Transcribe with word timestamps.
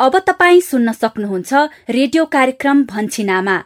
अब 0.00 0.16
तपाईँ 0.18 0.60
सुन्न 0.62 0.92
सक्नुहुन्छ 0.94 1.52
रेडियो 1.90 2.24
कार्यक्रम 2.34 2.84
भन्छिनामा 2.84 3.56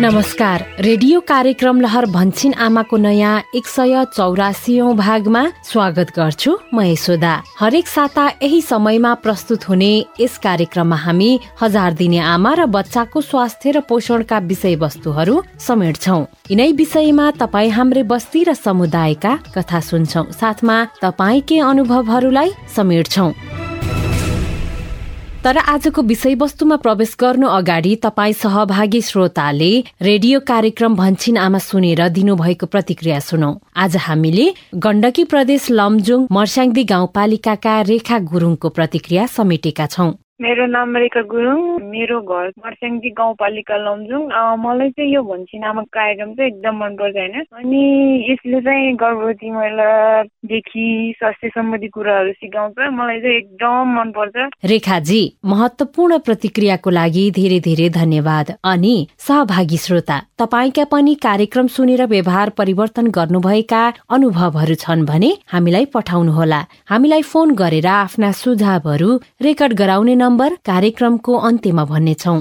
नमस्कार। 0.00 0.64
रेडियो 0.80 1.20
कार्यक्रम 1.28 1.80
लहर 1.80 2.06
भन्छिन 2.06 2.52
आमाको 2.54 2.96
नयाँ 2.96 3.40
एक 3.56 3.66
सय 3.66 4.04
चौरासी 4.14 4.78
भागमा 4.94 5.42
स्वागत 5.66 6.12
गर्छु 6.16 6.54
म 6.74 6.82
यशोदा। 6.82 7.32
हरेक 7.58 7.88
साता 7.88 8.28
यही 8.42 8.60
समयमा 8.62 9.14
प्रस्तुत 9.26 9.68
हुने 9.68 9.90
यस 10.20 10.38
कार्यक्रममा 10.38 10.96
हामी 10.96 11.30
हजार 11.62 11.92
दिने 11.98 12.18
आमा 12.18 12.54
र 12.54 12.66
बच्चाको 12.70 13.20
स्वास्थ्य 13.20 13.70
र 13.70 13.80
पोषणका 13.90 14.38
विषयवस्तुहरू 14.38 15.42
समेट्छौ। 15.66 16.18
यिनै 16.50 16.70
विषयमा 16.78 17.30
तपाईँ 17.42 17.74
हाम्रै 17.74 18.02
बस्ती 18.06 18.44
र 18.46 18.54
समुदायका 18.54 19.32
कथा 19.58 19.80
सुन्छौ। 19.82 20.22
साथमा 20.30 20.76
तपाईँकै 21.02 21.58
अनुभवहरूलाई 21.58 22.50
समेट्छौ। 22.76 23.32
तर 25.48 25.56
आजको 25.56 26.02
विषयवस्तुमा 26.02 26.76
प्रवेश 26.76 27.14
गर्नु 27.20 27.46
अगाडि 27.48 27.94
तपाईँ 28.02 28.32
सहभागी 28.32 29.00
श्रोताले 29.00 29.70
रेडियो 30.02 30.40
कार्यक्रम 30.50 30.96
भन्छिन 30.96 31.36
आमा 31.38 31.58
सुनेर 31.58 32.08
दिनुभएको 32.18 32.66
प्रतिक्रिया 32.66 33.20
सुनौ। 33.22 33.50
आज 33.76 33.96
हामीले 34.08 34.46
गण्डकी 34.76 35.24
प्रदेश 35.32 35.70
लमजुङ 35.72 36.26
मर्स्याङदी 36.32 36.84
गाउँपालिकाका 36.92 37.80
रेखा 37.88 38.18
गुरुङको 38.28 38.68
प्रतिक्रिया 38.76 39.26
समेटेका 39.32 39.86
छौं। 39.86 40.10
मेरो 40.40 40.66
नाम 40.70 40.96
रेखा 40.96 41.20
गुरुङ 41.30 41.60
मेरो 41.82 42.16
घर 42.22 42.46
मर्स्याङजी 42.62 43.10
गाउँपालिका 43.10 43.76
लमजुङ। 43.76 44.22
मलाई 44.62 44.90
चाहिँ 44.94 45.10
यो 45.14 45.22
भन्छी 45.26 45.58
नामक 45.58 45.86
कार्यक्रम 45.90 46.30
चाहिँ 46.38 46.50
एकदम 46.50 46.74
मनपर्छ 46.78 47.16
होइन? 47.18 47.34
अनि 47.58 47.82
यसले 48.30 48.60
चाहिँ 48.62 48.94
गर्भवती 49.02 49.50
महिलादेखि 49.50 50.86
स्वास्थ्य 51.18 51.48
सम्बन्धी 51.48 51.88
कुराहरू 51.90 52.32
सिकाउँछ। 52.38 52.78
मलाई 52.98 53.18
चाहिँ 53.18 53.36
एकदम 53.36 53.82
मनपर्छ 53.98 54.36
रेखाजी 54.64 55.22
महत्वपूर्ण 55.44 56.18
प्रतिक्रियाको 56.28 56.90
लागि 56.90 57.24
धेरै 57.34 57.58
धेरै 57.66 57.88
धन्यवाद। 57.98 58.54
अनि 58.62 58.94
सहभागी 59.26 59.78
श्रोता 59.86 60.20
तपाईँका 60.38 60.84
पनि 60.94 61.14
कार्यक्रम 61.26 61.66
सुनेर 61.66 62.04
व्यवहार 62.14 62.54
परिवर्तन 62.54 63.10
गर्नुभएका 63.18 63.82
अनुभवहरू 64.14 64.74
छन् 64.84 65.04
भने 65.10 65.32
हामीलाई 65.50 65.90
पठाउनुहोला। 65.90 66.62
हामीलाई 66.86 67.22
फोन 67.26 67.58
गरेर 67.58 67.90
आफ्ना 67.96 68.32
सुझावहरू 68.38 69.10
रेकर्ड 69.42 69.78
गराउने 69.82 70.14
नम्बर 70.28 70.54
कार्यक्रमको 70.64 71.36
अन्त्यमा 71.48 71.84
भन्नेछौ। 71.84 72.32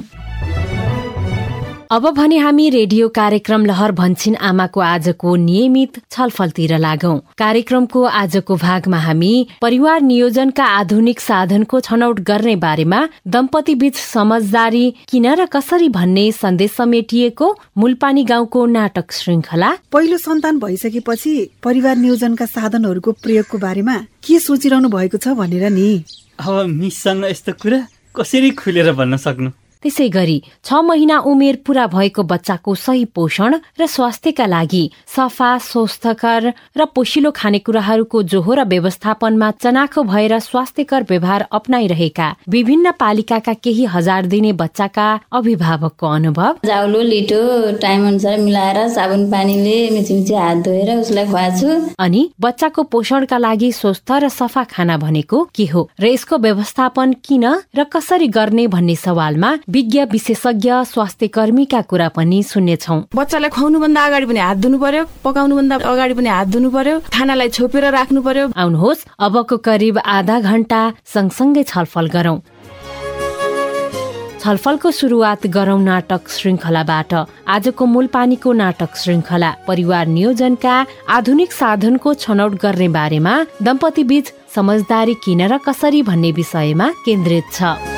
अब 1.91 2.05
भने 2.13 2.37
हामी 2.37 2.69
रेडियो 2.69 3.07
कार्यक्रम 3.09 3.65
लहर 3.65 3.91
भन्छिन 3.97 4.35
आमाको 4.35 4.79
आजको 4.79 5.35
नियमित 5.35 5.99
छलफलतिर 6.11 6.77
लागौ। 6.77 7.11
कार्यक्रमको 7.37 8.01
आजको 8.03 8.55
भागमा 8.55 8.97
हामी 8.99 9.29
परिवार 9.61 10.01
नियोजनका 10.01 10.65
आधुनिक 10.79 11.19
साधनको 11.19 11.79
छनौट 11.79 12.19
गर्ने 12.27 12.55
बारेमा 12.55 12.99
दम्पति 13.27 13.75
बीच 13.75 13.95
समझदारी 13.95 14.83
किन 15.09 15.27
र 15.33 15.45
कसरी 15.47 15.87
भन्ने 15.89 16.31
सन्देश 16.33 16.71
समेटिएको 16.71 17.47
मूलपानी 17.77 18.23
गाउँको 18.23 18.65
नाटक 18.67 19.11
श्रृङ्खला 19.11 19.71
पहिलो 19.91 20.17
सन्तान 20.17 20.59
भइसकेपछि 20.59 21.33
परिवार 21.63 21.95
नियोजनका 21.95 22.45
साधनहरूको 22.47 23.11
प्रयोगको 23.23 23.57
बारेमा 23.59 23.95
के 24.27 24.39
सोचिरहनु 24.39 24.89
भएको 24.89 25.17
छ 25.17 25.37
भनेर 25.39 25.69
नि। 25.71 25.87
अब 26.39 26.65
मिससँग 26.67 27.25
यस्तो 27.25 27.53
कुरा 27.63 27.79
कसरी 28.15 28.51
खुलेर 28.59 28.91
भन्न 28.91 29.17
सक्नु? 29.17 29.51
त्यसै 29.83 30.07
गरी 30.09 30.37
छ 30.63 30.81
महिना 30.83 31.17
उमेर 31.27 31.55
पूरा 31.65 31.85
भएको 31.87 32.23
बच्चाको 32.23 32.75
सही 32.77 33.05
पोषण 33.15 33.55
र 33.79 33.85
स्वास्थ्यका 33.87 34.45
लागि 34.47 34.83
सफा 35.15 35.51
स्वस्थकर 35.63 36.51
र 36.77 36.85
पोषिलो 36.95 37.31
खानेकुराहरूको 37.35 38.23
जोहो 38.33 38.53
र 38.53 38.63
व्यवस्थापनमा 38.67 39.51
चनाखो 39.59 40.03
भएर 40.03 40.37
स्वास्थ्यकर 40.39 41.05
व्यवहार 41.09 41.47
अप्नाइरहेका 41.51 42.27
विभिन्न 42.49 42.91
पालिकाका 42.99 43.53
केही 43.63 43.85
हजार 43.95 44.25
दिने 44.27 44.53
बच्चाका 44.53 45.07
अभिभावकको 45.31 46.07
अनुभव। 46.09 46.59
जाउलो 46.65 47.01
लिटो 47.03 47.41
टाइम 47.81 48.07
अनुसार 48.07 48.37
मिलाएर 48.39 48.87
साबुन 48.89 49.29
पानीले 49.31 49.77
मिची 49.89 50.13
मिची 50.13 50.33
हात 50.35 50.57
धोएर 50.65 50.95
उसलाई 50.97 51.25
खुवाछु। 51.25 51.69
अनि 51.99 52.21
बच्चाको 52.41 52.83
पोषणका 52.91 53.37
लागि 53.37 53.71
स्वस्थ 53.71 54.11
र 54.23 54.29
सफा 54.29 54.63
खाना 54.71 54.97
भनेको 54.97 55.43
के 55.55 55.65
हो 55.65 55.87
र 55.99 56.05
यसको 56.07 56.37
व्यवस्थापन 56.37 57.13
किन 57.25 57.45
र 57.77 57.83
कसरी 57.93 58.27
गर्ने 58.37 58.67
भन्ने 58.67 58.95
सवालमा 58.97 59.51
विज्ञ 59.77 60.03
विशेषज्ञ 60.11 60.71
स्वास्थ्य 60.89 61.27
कर्मीका 61.37 61.81
कुरा 61.89 62.07
पनि 62.17 62.37
सुन्नेछौ। 62.43 62.95
बच्चालाई 63.15 63.49
खुवाउनुभन्दा 63.55 64.01
अगाडि 64.05 64.25
पनि 64.25 64.39
हात 64.39 64.57
धुनु 64.57 64.77
पर्यो 64.81 65.03
पकाउनुभन्दा 65.23 65.75
अगाडि 65.91 66.13
पनि 66.17 66.29
हात 66.29 66.47
धुनु 66.53 66.69
पर्यो 66.75 66.95
खानालाई 67.13 67.49
छोपेर 67.57 67.85
राख्नु 67.93 68.21
पर्यो 68.27 68.45
आउनुहोस् 68.57 69.05
अबको 69.25 69.57
करिब 69.67 69.97
आधा 70.17 70.39
घण्टा 70.49 70.81
सँगसँगै 71.13 71.63
छलफल 71.71 72.07
गरौं। 72.15 72.37
छलफलको 74.41 74.91
सुरुवात 74.91 75.45
गरौं 75.57 75.79
नाटक 75.81 76.29
श्रृङ्खलाबाट 76.35 77.13
आजको 77.55 77.85
मूल 77.93 78.07
पानीको 78.15 78.53
नाटक 78.61 78.97
श्रृङ्खला 79.01 79.51
परिवार 79.67 80.07
नियोजनका 80.15 80.75
आधुनिक 81.17 81.51
साधनको 81.51 82.13
छनौट 82.23 82.57
गर्ने 82.63 82.89
बारेमा 82.97 83.35
दम्पति 83.61 84.03
बीच 84.09 84.33
समझदारी 84.55 85.15
किन 85.25 85.47
र 85.51 85.61
कसरी 85.67 86.01
भन्ने 86.09 86.31
विषयमा 86.41 86.89
केन्द्रित 87.05 87.53
छ। 87.53 87.96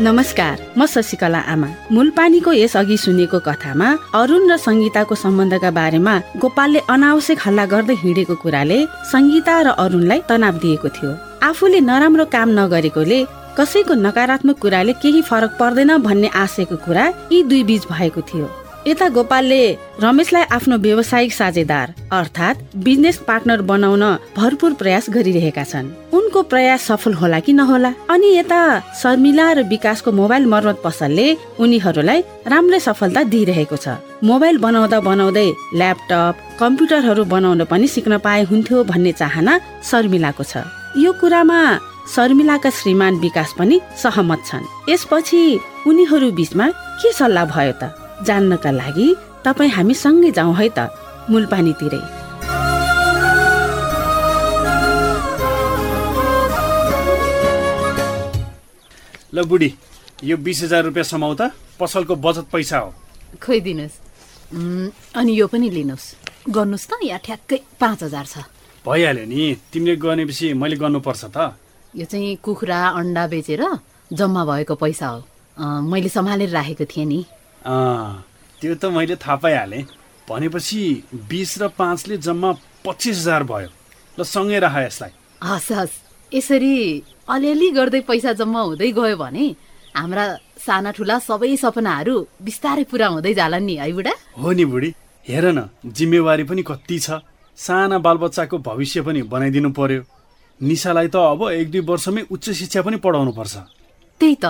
नमस्कार 0.00 0.60
म 0.76 0.84
शशिकला 0.88 1.38
आमा। 1.52 1.66
मूलपानीको 1.92 2.52
यस 2.52 2.76
अघि 2.76 2.96
सुनेको 2.96 3.38
कथामा 3.44 3.88
अरुण 4.16 4.48
र 4.50 4.56
सङ्गीताको 4.56 5.14
सम्बन्धका 5.14 5.70
बारेमा 5.70 6.14
गोपालले 6.40 6.80
अनावश्यक 6.88 7.38
हल्ला 7.44 7.64
गर्दै 7.72 7.94
हिँडेको 8.00 8.34
कुराले 8.40 8.78
सङ्गीता 9.12 9.54
र 9.62 9.68
अरुणलाई 9.84 10.20
तनाव 10.28 10.54
दिएको 10.64 10.88
थियो। 10.96 11.10
आफूले 11.44 11.80
नराम्रो 11.84 12.24
काम 12.32 12.48
नगरेकोले 12.58 13.18
कसैको 13.52 13.94
नकारात्मक 14.06 14.56
कुराले 14.64 14.92
केही 15.02 15.22
फरक 15.28 15.52
पर्दैन 15.60 15.96
भन्ने 16.00 16.28
आशयको 16.40 16.76
कुरा 16.88 17.04
यी 17.32 17.42
दुई 17.52 17.62
बीच 17.68 17.82
भएको 17.92 18.20
थियो। 18.32 18.46
यता 18.86 19.08
गोपालले 19.14 19.62
रमेशलाई 20.02 20.42
आफ्नो 20.52 20.76
व्यावसायिक 20.84 21.32
साझेदार 21.32 21.92
अर्थात् 22.18 22.62
बिजनेस 22.84 23.16
पार्टनर 23.28 23.60
बनाउन 23.62 24.02
भरपुर 24.36 24.72
प्रयास 24.74 25.06
गरिरहेका 25.14 25.64
छन्। 25.64 25.90
उनको 26.10 26.42
प्रयास 26.50 26.82
सफल 26.90 27.14
होला 27.14 27.38
कि 27.46 27.52
नहोला? 27.52 27.92
अनि 28.10 28.28
यता 28.36 28.58
शर्मिला 29.02 29.46
र 29.52 29.62
विकासको 29.70 30.10
मोबाइल 30.12 30.46
मर्मत 30.50 30.82
पसलले 30.82 31.26
उनीहरूलाई 31.62 32.20
राम्रै 32.50 32.80
सफलता 32.82 33.22
दिइरहेको 33.30 33.76
छ। 33.78 34.02
मोबाइल 34.26 34.58
बनाउँदा 34.58 34.98
बनाउँदै 34.98 35.48
ल्यापटप 35.78 36.34
कम्प्युटरहरू 36.58 37.24
बनाउन 37.30 37.64
पनि 37.70 37.86
सिक्न 37.86 38.18
पाए 38.18 38.42
हुन्थ्यो 38.50 38.82
भन्ने 38.90 39.12
चाहना 39.14 39.52
शर्मिलाको 39.86 40.42
छ। 40.42 40.66
यो 40.98 41.10
कुरामा 41.22 41.60
शर्मिलाका 42.10 42.70
श्रीमान 42.82 43.22
विकास 43.22 43.54
पनि 43.58 43.80
सहमत 44.02 44.40
छन्। 44.42 44.70
यसपछि 44.90 45.42
उनीहरू 45.86 46.30
बिचमा 46.34 46.66
के 46.98 47.12
सल्लाह 47.14 47.46
भयो 47.46 47.74
त? 47.78 48.01
जान्नका 48.26 48.70
लागि 48.70 49.06
तपाईँ 49.44 49.70
हामी 49.76 49.94
सँगै 49.94 50.30
जाउँ 50.38 50.54
है 50.58 50.68
त 50.76 50.78
मूलपानीतिरै। 51.30 52.02
ल 59.34 59.42
बुढी 59.48 59.70
यो 60.24 60.36
बिस 60.36 60.58
हजार 60.62 60.82
रुपियाँ 60.84 61.08
समाउ 61.08 61.34
त 61.40 61.42
पसलको 61.80 62.14
बचत 62.20 62.46
पैसा 62.52 62.78
हो। 62.78 62.90
खोइदिनुहोस्। 63.40 63.96
अनि 65.16 65.32
यो 65.32 65.46
पनि 65.48 65.68
लिनुहोस्। 65.72 66.06
गर्नुहोस् 66.52 66.86
त 66.90 66.92
यहाँ 67.02 67.20
ठ्याक्कै 67.26 67.58
पाँच 67.80 67.98
हजार 68.06 68.26
छ। 68.28 68.34
भइहाल्यो 68.84 69.24
नि 69.24 69.40
तिमीले 69.72 69.96
गर्नेपछि 69.96 70.46
मैले 70.52 70.76
गर्नुपर्छ 70.76 71.22
त। 71.32 71.56
यो 71.94 72.04
चाहिँ 72.04 72.36
कुखुरा 72.44 72.78
अन्डा 73.00 73.24
बेचेर 73.32 73.62
जम्मा 74.10 74.42
भएको 74.44 74.74
पैसा 74.76 75.06
हो। 75.08 75.20
मैले 75.90 76.08
सम्हालेर 76.12 76.50
राखेको 76.52 76.84
थिएँ 76.84 77.06
नि। 77.08 77.20
त्यो 77.62 78.74
त 78.74 78.84
मैले 78.94 79.16
थाहा 79.16 79.36
पाइहालेँ। 79.42 79.82
भनेपछि 80.28 80.80
बिस 81.30 81.50
र 81.62 81.68
पाँचले 81.78 82.16
जम्मा 82.16 82.50
पच्चिस 82.86 83.16
हजार 83.18 83.42
भयो। 83.44 83.70
ल 84.18 84.22
सँगै 84.24 84.58
राख 84.64 84.76
यसलाई। 84.86 85.12
हस् 85.42 85.72
हस्। 85.72 85.94
यसरी 86.32 86.74
अलिअलि 87.28 87.68
गर्दै 87.76 88.00
पैसा 88.08 88.32
जम्मा 88.40 88.60
हुँदै 88.60 88.90
गयो 88.92 89.16
भने 89.16 89.44
हाम्रा 89.94 90.24
साना 90.58 90.90
ठुला 90.96 91.16
सबै 91.18 91.56
सपनाहरू 91.56 92.16
बिस्तारै 92.40 92.84
पुरा 92.90 93.06
हुँदै 93.14 93.34
जालान् 93.34 93.66
नि 93.66 93.74
है 93.76 93.92
बुढा? 93.92 94.14
हो 94.40 94.48
नि 94.52 94.64
बुढी। 94.64 94.90
हेर 95.26 95.44
न 95.52 95.68
जिम्मेवारी 95.86 96.44
पनि 96.48 96.62
कति 96.62 96.98
छ। 96.98 97.20
साना 97.58 97.98
बालबच्चाको 97.98 98.58
भविष्य 98.58 99.02
पनि 99.06 99.22
बनाइदिनु 99.28 99.70
पर्यो। 99.76 100.02
निशालाई 100.60 101.08
त 101.08 101.16
अब 101.16 101.40
एक 101.52 101.70
दुई 101.70 101.80
वर्षमै 101.84 102.22
उच्च 102.32 102.50
शिक्षा 102.50 102.80
पनि 102.82 102.96
पढाउनु 103.04 103.32
पर्छ 103.36 103.54
त्यही 104.20 104.36
त। 104.40 104.46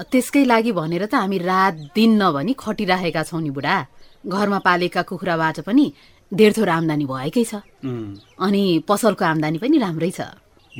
त्यसकै 0.00 0.44
लागि 0.48 0.72
भनेर 0.72 1.04
त 1.06 1.14
हामी 1.20 1.38
रात 1.38 1.74
दिन 1.96 2.10
नभनी 2.22 2.52
खटिराखेका 2.56 3.22
छौँ 3.28 3.40
नि 3.42 3.50
बुढा। 3.50 3.76
घरमा 4.24 4.58
पालेका 4.64 5.02
कुखुराबाट 5.08 5.60
पनि 5.68 5.86
डेढ 6.32 6.52
थोर 6.56 6.68
आम्दानी 6.68 7.04
भएकै 7.04 7.44
छ। 7.44 7.60
अनि 8.40 8.62
पसलको 8.88 9.24
आम्दानी 9.24 9.58
पनि 9.58 9.76
राम्रै 9.78 10.10
छ। 10.10 10.20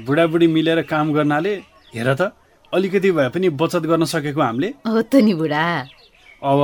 बुढाबुढी 0.07 0.47
मिलेर 0.47 0.81
काम 0.89 1.13
गर्नाले 1.13 1.53
हेर 1.95 2.09
त 2.15 2.33
अलिकति 2.73 3.11
भए 3.11 3.29
पनि 3.35 3.49
बचत 3.61 3.85
गर्न 3.91 4.05
सकेको 4.07 4.41
हामीले। 4.41 4.69
हो 4.87 5.01
त 5.03 5.21
नि 5.21 5.35
बुढा। 5.35 5.65
अब 6.43 6.61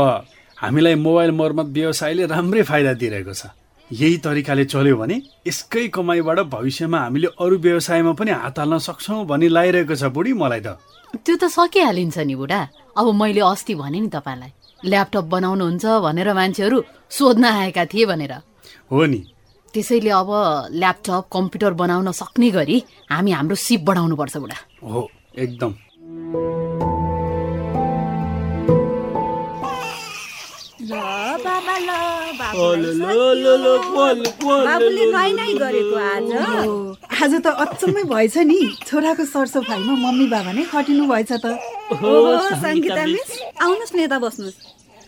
हामीलाई 0.58 0.94
मोबाइल 0.96 1.30
मर्मत 1.36 1.66
व्यवसायले 1.76 2.24
राम्रै 2.32 2.62
फाइदा 2.62 2.92
दिइरहेको 3.00 3.34
छ। 3.34 3.52
यही 3.92 4.16
तरिकाले 4.18 4.64
चल्यो 4.64 4.96
भने 4.96 5.16
यसकै 5.46 5.86
कमाइबाट 5.94 6.38
भविष्यमा 6.50 6.98
हामीले 6.98 7.28
अरू 7.38 7.56
व्यवसायमा 7.58 8.12
पनि 8.18 8.30
हात 8.30 8.58
हाल्न 8.58 8.78
सक्छौँ 8.82 9.24
भन्ने 9.26 9.48
लागिरहेको 9.48 9.94
छ 9.94 10.10
बुढी 10.10 10.32
मलाई 10.34 10.60
त। 10.60 10.74
त्यो 11.22 11.36
त 11.36 11.44
सकिहालिन्छ 11.46 12.18
नि 12.18 12.34
बुढा। 12.34 12.60
अब 12.98 13.06
मैले 13.14 13.40
अस्ति 13.46 13.74
भने 13.78 14.00
नि 14.00 14.08
तपाईँलाई 14.10 14.50
ल्यापटप 14.90 15.24
बनाउनुहुन्छ 15.30 15.86
भनेर 16.02 16.28
मान्छेहरू 16.34 16.82
सोध्न 17.10 17.44
आएका 17.44 17.84
थिए 17.86 18.06
भनेर। 18.10 18.32
हो 18.90 19.06
नि। 19.06 19.20
त्यसैले 19.74 20.10
अब 20.10 20.30
ल्यापटप 20.74 21.30
कम्प्युटर 21.32 21.72
बनाउन 21.78 22.10
सक्ने 22.10 22.50
गरी 22.50 22.82
हामी 23.10 23.30
हाम्रो 23.30 23.54
सिप 23.54 23.80
बढाउनुपर्छ 23.86 24.36
बुढा। 24.36 24.58
हो 24.82 25.10
एकदम। 25.38 26.65
आज 37.22 37.32
त 37.44 37.46
अचम्मै 37.46 38.02
भएछ 38.12 38.36
नि। 38.44 38.60
छोराको 38.86 39.24
सरसफाइमा 39.24 39.94
मम्मी 40.04 40.26
बाबा 40.28 40.52
नै 40.52 40.64
खटिनु 40.68 41.04
भएछ 41.08 41.32
त। 41.32 41.56
आउनुहोस् 43.64 43.94
न 43.96 43.98
यता 44.04 44.18
बस्नुहोस्। 44.20 44.56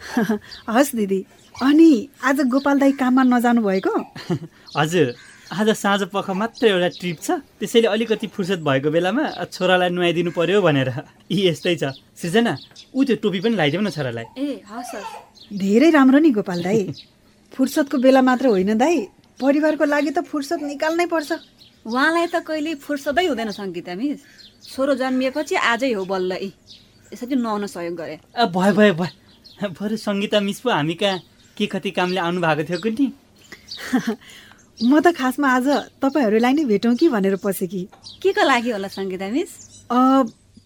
हस् 0.77 0.97
दिदी। 0.97 1.21
अनि 1.55 1.91
आज 2.25 2.41
गोपाल 2.49 2.77
दाई 2.79 2.93
काममा 2.97 3.23
नजानु 3.29 3.61
भएको? 3.63 3.93
हजुर। 4.79 5.07
आज 5.53 5.69
साँझ 5.77 6.03
पख 6.13 6.31
मात्र 6.31 6.67
एउटा 6.67 6.89
ट्रिप 7.01 7.19
छ। 7.23 7.31
त्यसैले 7.61 7.89
अलिकति 7.89 8.27
फुर्सद 8.33 8.61
भएको 8.65 8.89
बेलामा 8.89 9.45
छोरालाई 9.53 9.91
नुहाइदिनु 9.93 10.31
पर्यो 10.33 10.65
भनेर। 10.65 10.89
यी 11.29 11.49
यस्तै 11.49 11.77
छ। 11.77 11.93
सृजना 12.17 12.57
ऊ 12.97 13.05
त्यो 13.05 13.17
टोपी 13.21 13.41
पनि 13.41 13.55
लगाइदेऊ 13.57 13.81
न 13.81 13.91
छोरालाई। 13.93 14.27
ए 14.39 14.65
हस् 14.65 14.95
हस्। 14.97 15.28
धेरै 15.51 15.91
राम्रो 15.91 16.19
नि 16.19 16.31
गोपाल 16.31 16.63
दाई। 16.63 16.81
फुर्सदको 17.53 17.99
बेला 17.99 18.23
मात्र 18.23 18.47
होइन 18.53 18.77
दाई। 18.79 18.97
परिवारको 19.41 19.85
लागि 19.85 20.11
त 20.11 20.21
फुर्सद 20.29 20.61
निकाल्नै 20.63 21.07
पर्छ। 21.07 21.31
उहाँलाई 21.87 22.27
त 22.27 22.37
कहिले 22.45 22.75
फुर्सदै 22.85 23.27
हुँदैन 23.27 23.51
सङ्गीता 23.57 23.95
मिस। 23.97 24.21
छोरो 24.69 24.95
जन्मिएपछि 25.01 25.55
आजै 25.73 25.93
हो 25.93 26.05
बल्ल 26.05 26.33
यी। 26.43 26.51
यसरी 27.13 27.35
नुहाउन 27.37 27.67
सहयोग 27.67 27.95
गरे। 27.97 28.17
अ, 28.37 28.45
भयो 28.47 28.73
भयो 28.75 28.95
भयो 28.95 29.69
बरु 29.81 29.97
सङ्गीता 29.97 30.41
मिस 30.41 30.61
पो 30.61 30.71
हामी 30.71 30.95
कहाँ 31.01 31.19
के 31.57 31.67
कति 31.67 31.91
कामले 31.97 32.21
आउनु 32.21 32.41
भएको 32.41 32.63
थियो 32.69 32.79
कि 32.85 32.91
नि 32.99 33.07
म 34.91 35.01
त 35.01 35.11
खासमा 35.17 35.49
आज 35.49 35.67
तपाईँहरूलाई 36.03 36.53
नै 36.55 36.65
भेटौँ 36.65 36.95
कि 36.95 37.09
भनेर 37.09 37.37
पसेँ 37.43 37.69
के 38.23 38.31
को 38.33 38.43
लागि 38.47 38.71
होला 38.71 38.89
सङ्गीता 38.89 39.29
मिस? 39.33 39.51
अ, 39.91 39.99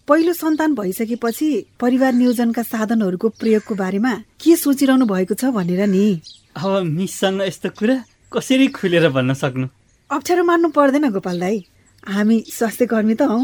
पहिलो 0.07 0.33
सन्तान 0.33 0.75
भइसकेपछि 0.75 1.65
परिवार 1.79 2.13
नियोजनका 2.13 2.63
साधनहरूको 2.63 3.29
प्रयोगको 3.29 3.75
बारेमा 3.75 4.13
के 4.43 4.55
सोचिरहनु 4.55 5.05
भएको 5.05 5.33
छ 5.33 5.45
भनेर 5.55 5.87
नि। 5.87 6.21
अब 6.57 6.83
मिससँग 6.83 7.41
यस्तो 7.41 7.69
कुरा 7.69 7.95
कसरी 8.33 8.67
खुलेर 8.67 9.09
भन्न 9.09 9.33
सक्नु? 9.33 9.67
अप्ठ्यारो 10.11 10.43
मान्नु 10.43 10.69
पर्दैन 10.69 11.09
गोपाल 11.11 11.39
दाई। 11.39 11.63
हामी 12.07 12.43
स्वास्थ्य 12.51 12.85
कर्मी 12.85 13.15
त 13.15 13.21
हौ। 13.21 13.39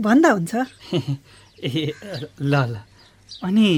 भन्दा 0.00 0.30
हुन्छ। 0.30 0.54
ए 1.62 1.92
ल 2.42 2.54
ल। 2.54 2.74
अनि 3.44 3.68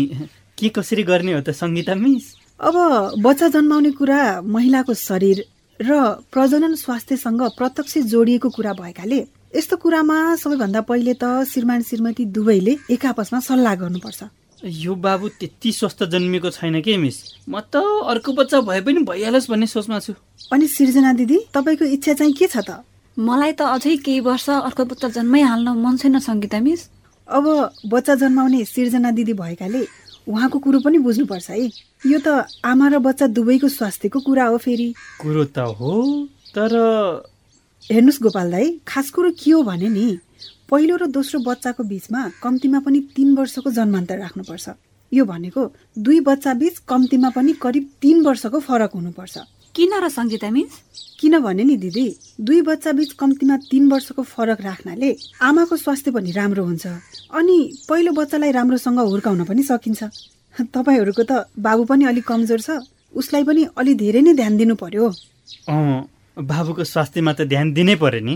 के 0.59 0.69
कसरी 0.69 1.03
गर्ने 1.03 1.33
हो 1.33 1.41
त 1.41 1.51
सङ्गीता 1.53 1.95
मिस? 1.95 2.25
अब 2.61 2.77
बच्चा 3.21 3.49
जन्माउने 3.49 3.91
कुरा 3.91 4.41
महिलाको 4.41 4.95
शरीर 4.95 5.45
र 5.81 6.01
प्रजनन 6.33 6.75
स्वास्थ्यसँग 6.75 7.43
प्रत्यक्ष 7.61 7.99
जोडिएको 8.09 8.49
कुरा 8.49 8.73
भएकाले 8.73 9.21
यस्तो 9.57 9.77
कुरामा 9.81 10.17
सबैभन्दा 10.37 10.81
पहिले 10.85 11.13
त 11.17 11.49
श्रीमान 11.49 11.83
श्रीमती 11.83 12.25
दुवैले 12.29 12.73
एक 12.93 13.05
आपसमा 13.07 13.41
सल्लाह 13.41 13.75
गर्नुपर्छ। 13.81 14.21
यो 14.85 14.95
बाबु 14.95 15.29
त्यति 15.41 15.73
स्वस्थ 15.73 16.05
जन्मिएको 16.13 16.51
छैन 16.53 16.81
के 16.85 16.97
मिस? 17.01 17.17
म 17.49 17.61
त 17.73 17.81
अर्को 17.81 18.33
बच्चा 18.37 18.61
भए 18.61 18.81
पनि 18.85 19.01
भइहालोस् 19.09 19.49
भन्ने 19.51 19.67
सोचमा 19.67 19.99
छु। 20.05 20.13
अनि 20.53 20.67
सृजना 20.69 21.13
दिदी 21.17 21.39
तपाईँको 21.57 21.85
इच्छा 21.89 22.13
चाहिँ 22.21 22.33
के 22.37 22.47
छ 22.53 22.57
त? 22.69 22.85
मलाई 23.17 23.53
त 23.57 23.65
अझै 23.65 23.97
केही 24.05 24.21
वर्ष 24.29 24.49
अर्को 24.69 24.85
बच्चा 24.93 25.09
जन्मै 25.17 25.41
हाल्न 25.41 25.69
मन 25.73 25.97
छैन 26.05 26.19
सङ्गीता 26.21 26.61
मिस। 26.61 26.81
अब 27.29 27.45
बच्चा 27.89 28.15
जन्माउने 28.21 28.65
सिर्जना 28.65 29.11
दिदी 29.17 29.33
भएकाले 29.41 29.83
उहाँको 30.29 30.59
कुरो 30.59 30.79
पनि 30.85 30.99
बुझ्नुपर्छ 31.01 31.49
है। 31.51 31.65
यो 32.13 32.19
त 32.21 32.45
आमा 32.61 32.87
र 32.93 32.99
बच्चा 33.01 33.27
दुवैको 33.33 33.69
स्वास्थ्यको 33.73 34.21
कुरा 34.21 34.45
हो 34.53 34.57
फेरि। 34.61 34.89
कुरो 35.25 35.45
त 35.49 35.65
हो 35.81 35.93
तर 36.53 36.73
हेर्नुहोस् 37.83 38.23
गोपाल 38.23 38.51
दाई 38.51 38.67
खास 38.87 39.11
कुरो 39.11 39.31
के 39.39 39.51
हो 39.51 39.63
भने 39.63 39.89
नि 39.89 40.07
पहिलो 40.71 40.97
र 40.97 41.07
दोस्रो 41.07 41.39
बच्चाको 41.41 41.83
बिचमा 41.85 42.21
कम्तीमा 42.43 42.79
पनि 42.83 43.01
तिन 43.15 43.35
वर्षको 43.37 43.71
जन्मान्तर 43.71 44.19
राख्नुपर्छ। 44.19 44.67
यो 45.13 45.25
भनेको 45.25 45.63
दुई 45.97 46.19
बच्चा 46.21 46.53
बिच 46.59 46.79
कम्तीमा 46.89 47.31
पनि 47.31 47.53
करिब 47.63 47.85
तिन 48.03 48.17
वर्षको 48.27 48.59
फरक 48.61 48.91
हुनुपर्छ। 48.95 49.35
किन 49.75 49.93
र 50.03 50.09
सङ्गीता 50.09 50.51
मिस 50.51 50.73
किनभने 51.21 51.65
नि 51.65 51.77
दिदी 51.77 52.07
दुई 52.41 52.61
बच्चा 52.67 52.93
बिच 52.93 53.13
कम्तीमा 53.15 53.57
तिन 53.71 53.85
वर्षको 53.93 54.23
फरक 54.25 54.61
राख्नाले 54.61 55.11
आमाको 55.41 55.77
स्वास्थ्य 55.77 56.11
पनि 56.11 56.31
राम्रो 56.33 56.65
हुन्छ 56.65 56.87
अनि 57.31 57.59
पहिलो 57.89 58.13
बच्चालाई 58.19 58.51
राम्रोसँग 58.51 58.99
हुर्काउन 58.99 59.45
पनि 59.45 59.63
सकिन्छ। 59.63 60.03
तपाईँहरूको 60.75 61.23
त 61.23 61.47
बाबु 61.55 61.85
पनि 61.87 62.05
अलिक 62.11 62.27
कमजोर 62.27 62.61
छ 62.61 62.83
उसलाई 63.15 63.45
पनि 63.45 63.63
अलि 63.79 63.95
धेरै 63.95 64.21
नै 64.27 64.35
ध्यान 64.35 64.57
दिनु 64.57 64.75
पर्यो। 64.75 65.07
अँ 65.71 66.03
बाबुको 66.37 66.85
स्वास्थ्यमा 66.85 67.33
त 67.33 67.41
ध्यान 67.49 67.73
दिनै 67.73 67.95
पर्यो 67.97 68.21
नि। 68.21 68.35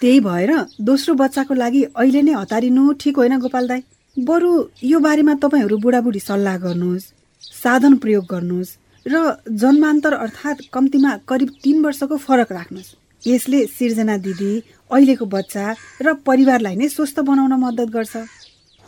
त्यही 0.00 0.20
भएर 0.20 0.52
दोस्रो 0.80 1.14
बच्चाको 1.14 1.54
लागि 1.54 1.82
अहिले 1.92 2.22
नै 2.22 2.32
हतारिनु 2.32 2.82
ठिक 3.00 3.16
होइन 3.16 3.38
गोपाल 3.38 3.66
दाई। 3.68 3.82
बरु 4.16 4.50
यो 4.82 4.98
बारेमा 4.98 5.34
तपाईँहरू 5.36 5.76
बुढाबुढी 5.84 6.20
सल्लाह 6.20 6.56
गर्नुहोस् 6.64 7.10
साधन 7.42 7.96
प्रयोग 8.02 8.24
गर्नुहोस् 8.24 8.76
र 9.06 9.14
जन्मान्तर 9.52 10.12
अर्थात् 10.14 10.66
कम्तीमा 10.72 11.10
करिब 11.28 11.48
तिन 11.62 11.76
वर्षको 11.84 12.16
फरक 12.16 12.52
राख्नुहोस्। 12.52 12.96
यसले 13.22 13.58
सिर्जना 13.68 14.16
दिदी 14.16 14.52
अहिलेको 14.90 15.24
बच्चा 15.26 15.64
र 16.02 16.14
परिवारलाई 16.26 16.76
नै 16.76 16.88
स्वस्थ 16.88 17.20
बनाउन 17.20 17.52
मद्दत 17.60 17.88
गर्छ। 17.92 18.16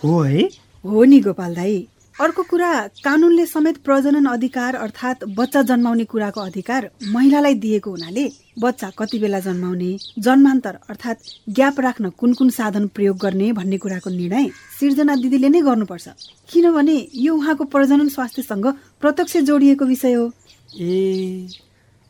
हो 0.00 0.20
है? 0.22 0.42
हो 0.84 1.04
नि 1.04 1.20
गोपाल 1.20 1.54
दाई। 1.54 1.76
अर्को 2.14 2.42
कुरा 2.42 2.70
कानुनले 3.04 3.44
समेत 3.46 3.76
प्रजनन 3.84 4.26
अधिकार 4.26 4.74
अर्थात् 4.76 5.24
बच्चा 5.34 5.62
जन्माउने 5.66 6.04
कुराको 6.04 6.40
अधिकार 6.40 6.88
महिलालाई 7.10 7.54
दिएको 7.54 7.90
हुनाले 7.90 8.24
बच्चा 8.58 8.90
कति 8.98 9.18
बेला 9.18 9.40
जन्माउने 9.40 9.90
जन्मान्तर 10.18 10.78
अर्थात् 10.90 11.26
ग्याप 11.50 11.80
राख्न 11.80 12.10
कुन 12.14 12.32
कुन 12.38 12.50
साधन 12.54 12.86
प्रयोग 12.94 13.18
गर्ने 13.18 13.50
भन्ने 13.52 13.78
कुराको 13.82 14.10
निर्णय 14.10 14.48
सिर्जना 14.78 15.16
दिदीले 15.16 15.48
नै 15.48 15.60
गर्नुपर्छ। 15.66 16.06
किनभने 16.50 16.96
यो 17.18 17.34
उहाँको 17.34 17.64
प्रजनन 17.74 18.08
स्वास्थ्यसँग 18.14 18.66
प्रत्यक्ष 19.02 19.36
जोडिएको 19.50 19.84
विषय 19.84 20.12
हो। 20.14 20.30
ए 20.78 21.48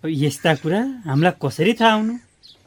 यस्ता 0.05 0.55
कुरा 0.61 0.81
हामीलाई 1.09 1.33
कसरी 1.41 1.73
थाहा 1.81 1.93
हुनु? 1.95 2.15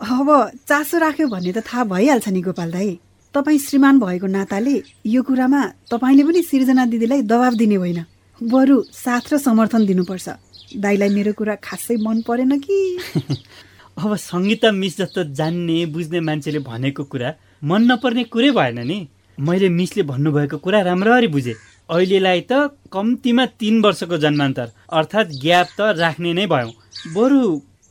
अब 0.01 0.29
चासो 0.67 0.97
राख्यो 0.97 1.27
भन्ने 1.27 1.51
त 1.53 1.61
थाहा 1.61 1.83
भइहाल्छ 1.85 2.27
नि 2.33 2.41
गोपाल 2.41 2.71
दाई। 2.71 2.97
तपाईँ 3.37 3.59
श्रीमान 3.59 3.99
भएको 3.99 4.27
नाताले 4.27 4.75
यो 5.05 5.21
कुरामा 5.23 5.61
तपाईँले 5.91 6.23
पनि 6.23 6.41
सिर्जना 6.41 6.85
दिदीलाई 6.89 7.21
दबाब 7.21 7.53
दिने 7.53 7.75
होइन। 7.75 7.99
बरु 8.41 8.75
साथ 8.93 9.33
र 9.33 9.37
समर्थन 9.37 9.85
दिनुपर्छ। 9.85 10.27
दाईलाई 10.75 11.09
मेरो 11.09 11.33
कुरा 11.33 11.55
खासै 11.61 11.95
मन 12.01 12.21
परेन 12.21 12.57
कि? 12.59 12.77
अब 14.01 14.15
सङ्गीता 14.15 14.71
मिस 14.71 14.97
जस्तो 14.97 15.23
जान्ने 15.33 15.85
बुझ्ने 15.85 16.19
मान्छेले 16.19 16.59
भनेको 16.59 17.03
कुरा 17.03 17.29
मन 17.63 17.81
नपर्ने 17.91 18.23
कुरै 18.33 18.51
भएन 18.51 18.79
नि। 18.81 18.97
मैले 19.37 19.69
मिसले 19.69 20.03
भन्नुभएको 20.03 20.57
कुरा 20.57 20.81
राम्ररी 20.81 21.27
बुझेँ। 21.27 21.55
अहिलेलाई 21.89 22.41
त 22.41 22.73
कम्तीमा 22.91 23.45
तिन 23.59 23.81
वर्षको 23.81 24.17
जन्मान्तर 24.17 24.71
अर्थात् 24.91 25.37
ग्याप 25.41 25.67
त 25.77 25.93
राख्ने 25.97 26.33
नै 26.33 26.45
भयौँ। 26.45 26.73
बरु 27.13 27.41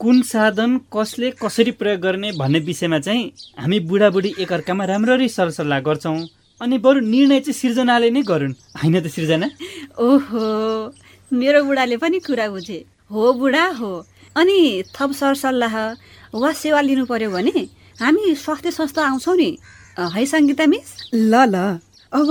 कुन 0.01 0.23
साधन 0.23 0.81
कसले 0.97 1.31
कसरी 1.31 1.71
प्रयोग 1.71 2.01
गर्ने 2.01 2.33
भन्ने 2.33 2.59
विषयमा 2.59 2.99
चाहिँ 2.99 3.33
हामी 3.59 3.81
बुढाबुढी 3.81 4.35
एकअर्कामा 4.39 4.85
राम्ररी 4.85 5.29
सरसल्लाह 5.29 5.81
गर्छौँ। 5.81 6.19
अनि 6.61 6.79
बरु 6.79 7.01
निर्णय 7.01 7.41
चाहिँ 7.41 7.53
सृजनाले 7.53 8.11
नै 8.11 8.23
गरून्। 8.23 8.53
होइन 8.53 9.01
त 9.01 9.07
सृजना 9.07 9.49
ओहो 9.99 10.43
मेरो 11.33 11.65
बुढाले 11.65 11.97
पनि 11.97 12.19
कुरा 12.19 12.49
बुझे। 12.49 12.85
हो 13.13 13.33
बुढा 13.33 13.67
हो। 13.81 13.93
अनि 14.37 14.83
थप 14.95 15.13
सरसल्लाह 15.13 15.75
वा 16.35 16.53
सेवा 16.53 16.81
लिनु 16.81 17.05
पर्यो 17.07 17.31
भने 17.31 17.69
हामी 18.01 18.35
स्वास्थ्य 18.35 18.71
संस्था 18.71 19.03
आउँछौँ 19.07 19.37
नि। 19.37 19.59
है 19.99 20.27
सङ्गीता 20.27 20.67
मिस? 20.67 20.89
ल 21.15 21.35
ल। 21.35 21.57
अब 22.13 22.29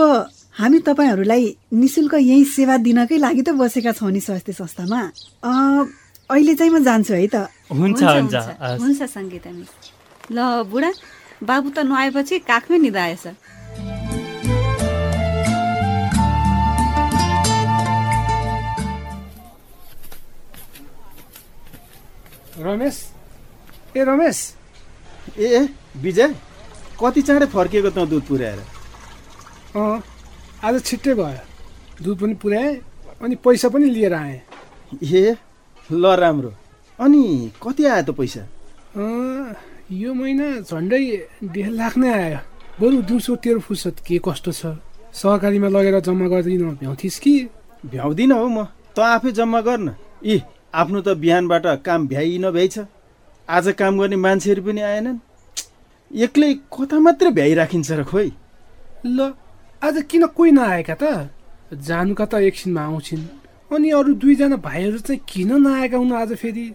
हामी 0.53 0.79
तपाईँहरूलाई 0.79 1.45
निशुल्क 1.73 2.13
यही 2.13 2.43
सेवा 2.45 2.77
दिनकै 2.77 3.17
लागि 3.17 3.41
त 3.41 3.49
बसेका 3.49 3.91
छौँ 3.91 4.11
नि 4.11 4.21
स्वास्थ्य 4.21 4.53
संस्थामा। 4.53 5.01
अ, 5.43 5.51
अहिले 6.29 6.53
चाहिँ 6.55 6.71
म 6.73 6.83
जान्छु 6.83 7.13
है 7.13 7.27
त। 7.27 7.35
हुन्छ 7.69 8.01
हुन्छ। 8.01 8.35
हुन्छ। 8.81 9.01
सङ्गीता 9.13 9.49
मिस। 9.51 9.71
ल 10.31 10.37
बुढा 10.71 10.91
बाबु 11.45 11.69
त 11.69 11.77
नुहाएपछि 11.85 12.39
काखमै 12.49 12.77
निधाएछ 12.81 13.25
रमेश? 22.57 22.97
ए 23.97 24.03
रमेश? 24.03 24.37
ए 25.37 25.45
ए 25.45 25.61
विजय 26.01 26.33
कति 26.99 27.21
चाँडै 27.21 27.45
फर्किएको 27.53 27.89
त 27.93 28.07
दुध 28.09 28.23
पुर्याएर 28.25 28.59
अँ 29.75 30.01
आज 30.65 30.81
छिट्टै 30.87 31.13
भयो। 31.13 31.41
दुध 32.01 32.17
पनि 32.21 32.33
पुर्याएँ 32.41 32.75
अनि 33.21 33.35
पैसा 33.43 33.69
पनि 33.69 33.85
लिएर 33.91 34.13
आएँ। 34.13 34.41
ए 35.03 35.35
ल 35.91 36.05
राम्रो। 36.15 36.51
अनि 36.99 37.51
कति 37.61 37.85
आयो 37.85 38.03
त 38.03 38.09
पैसा? 38.17 38.41
यो 39.91 40.13
महिना 40.13 40.47
झन्डै 40.65 41.01
डेढ 41.45 41.69
लाख 41.69 41.97
नै 41.97 42.09
आयो। 42.09 42.39
बरु 42.81 43.01
दिउँसो 43.05 43.35
तेरो 43.37 43.59
फुर्सद 43.59 44.01
के 44.01 44.17
कस्तो 44.25 44.51
छ? 44.51 44.65
सहकारीमा 45.13 45.69
लगेर 45.69 45.99
जम्मा 46.01 46.27
गरिदिन 46.27 46.81
भ्याउँथिस् 46.81 47.19
कि? 47.19 47.33
भ्याउँदिन 47.85 48.31
हौ 48.31 48.47
म। 48.49 48.65
त 48.95 48.99
आफै 48.99 49.31
जम्मा 49.31 49.61
गर्न। 49.61 49.93
इ 50.25 50.39
आफ्नो 50.73 51.01
त 51.01 51.07
बिहानबाट 51.21 51.65
काम 51.85 52.07
भ्याइ 52.07 52.67
छ 52.67 52.89
आज 53.47 53.65
काम 53.77 53.99
गर्ने 53.99 54.15
मान्छेहरू 54.15 54.61
पनि 54.65 54.81
आएनन्। 54.81 55.17
एक्लै 56.25 56.53
कता 56.73 56.97
मात्रै 56.99 57.29
भ्याइराखिन्छ 57.29 57.91
र 57.91 58.03
खोइ। 58.03 58.29
ल 59.05 59.33
आज 59.81 59.95
किन 60.09 60.25
कोही 60.33 60.51
नआएका 60.51 60.95
त? 60.97 61.29
जानुका 61.69 62.25
त 62.25 62.33
एकछिनमा 62.41 62.81
आउँछिन्। 62.81 63.44
अनि 63.75 63.89
अरू 63.91 64.13
दुईजना 64.15 64.55
भाइहरू 64.55 64.97
चाहिँ 65.03 65.21
किन 65.27 65.51
नआएका 65.61 65.97
हुन् 65.97 66.13
आज 66.13 66.31
फेरि? 66.39 66.65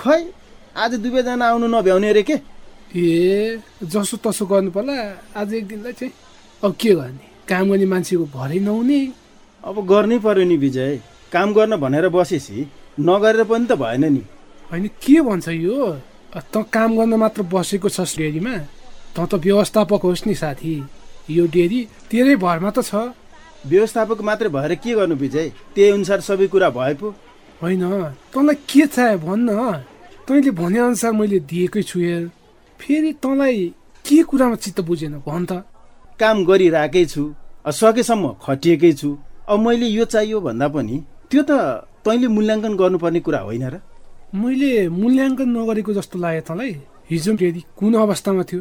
खै 0.00 0.20
आज 0.76 0.94
दुवैजना 1.04 1.44
आउनु 1.44 1.66
नभ्याउने 1.68 2.08
अरे 2.08 2.22
के? 2.22 2.36
ए 2.96 3.60
जसो 3.84 4.16
तसो 4.16 4.46
गर्नु 4.46 4.70
पर्ला 4.70 4.96
आज 5.36 5.54
एक 5.54 5.66
दिनलाई 5.68 5.92
चाहिँ। 5.92 6.12
अब 6.64 6.74
के 6.80 6.94
गर्ने? 6.94 7.26
काम 7.48 7.70
गर्ने 7.70 7.86
मान्छेको 7.86 8.24
भरै 8.32 8.58
नहुने। 8.60 9.00
अब 9.64 9.76
गर्नै 9.86 10.18
पर्यो 10.18 10.44
नि 10.44 10.56
विजय। 10.56 10.96
काम 11.32 11.52
गर्न 11.52 11.76
भनेर 11.76 12.08
बसेपछि 12.08 12.66
नगरेर 13.00 13.44
पनि 13.44 13.66
त 13.66 13.72
भएन 13.76 14.04
नि। 14.12 14.22
होइन 14.72 14.86
के 15.02 15.20
भन्छ 15.20 15.48
यो? 15.48 15.76
त 16.36 16.64
काम 16.72 16.96
गर्न 16.96 17.14
मात्र 17.14 17.42
बसेको 17.52 17.88
छस् 17.88 18.16
डेरीमा 18.16 18.56
त 19.12 19.28
त 19.28 19.34
व्यवस्थापक 19.34 20.02
होस् 20.02 20.26
नि 20.26 20.34
साथी। 20.34 20.74
यो 21.30 21.44
डेरी 21.46 21.80
तेरै 22.10 22.36
भरमा 22.36 22.70
त 22.70 22.80
छ। 22.80 22.94
व्यवस्थापक 23.70 24.20
मात्रै 24.22 24.48
भएर 24.48 24.74
के 24.74 24.94
गर्नु 24.94 25.14
विजय? 25.14 25.48
त्यही 25.74 25.90
अनुसार 25.90 26.20
सबै 26.20 26.46
कुरा 26.46 26.68
भए 26.70 26.94
पो। 26.94 27.14
होइन 27.62 27.82
तँलाई 28.32 28.54
के 28.68 28.86
चाहियो 28.86 29.18
भन्न 29.18 29.48
तैँले 30.28 30.50
भनेअनुसार 30.50 31.12
मैले 31.12 31.38
दिएकै 31.50 31.82
छु 31.82 31.98
हेर। 32.00 32.30
फेरि 32.80 33.12
तँलाई 33.22 33.74
के 34.04 34.22
कुरामा 34.22 34.56
चित्त 34.62 34.80
बुझेन 34.80 35.14
भन 35.26 35.44
त। 35.44 35.52
काम 36.20 36.44
गरिरहेकै 36.44 37.04
छु 37.06 37.22
सकेसम्म 37.66 38.24
खटिएकै 38.42 38.92
छु। 38.92 39.10
अब 39.48 39.58
मैले 39.60 39.86
यो 39.86 40.04
चाहियो 40.04 40.40
भन्दा 40.40 40.68
पनि 40.68 40.96
त्यो 41.30 41.42
त 41.42 41.52
तैँले 42.04 42.28
मूल्याङ्कन 42.28 42.72
गर्नुपर्ने 42.76 43.20
कुरा 43.20 43.40
होइन 43.46 43.64
र। 43.68 43.80
मैले 44.34 44.88
मूल्याङ्कन 44.90 45.48
नगरेको 45.56 45.92
जस्तो 45.94 46.18
लाग्यो 46.18 46.42
तँलाई। 46.48 46.72
हिजो 47.10 47.32
डेरी 47.38 47.60
कुन 47.78 47.94
अवस्थामा 47.94 48.42
थियो? 48.42 48.60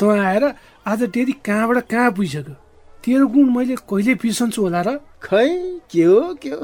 तँ 0.00 0.08
आएर 0.12 0.44
आज 0.86 1.02
डेरी 1.08 1.32
कहाँबाट 1.44 1.78
कहाँ 1.88 2.10
पुगिसक्यो? 2.12 2.54
तेरो 3.06 3.26
गुण 3.30 3.46
मैले 3.54 3.74
कहिले 3.86 4.14
बिर्सन्छु 4.18 4.62
होला 4.62 4.82
र? 4.82 4.98
खै 5.22 5.46
के 5.86 6.02
हो 6.02 6.34
के 6.42 6.50
हो? 6.50 6.62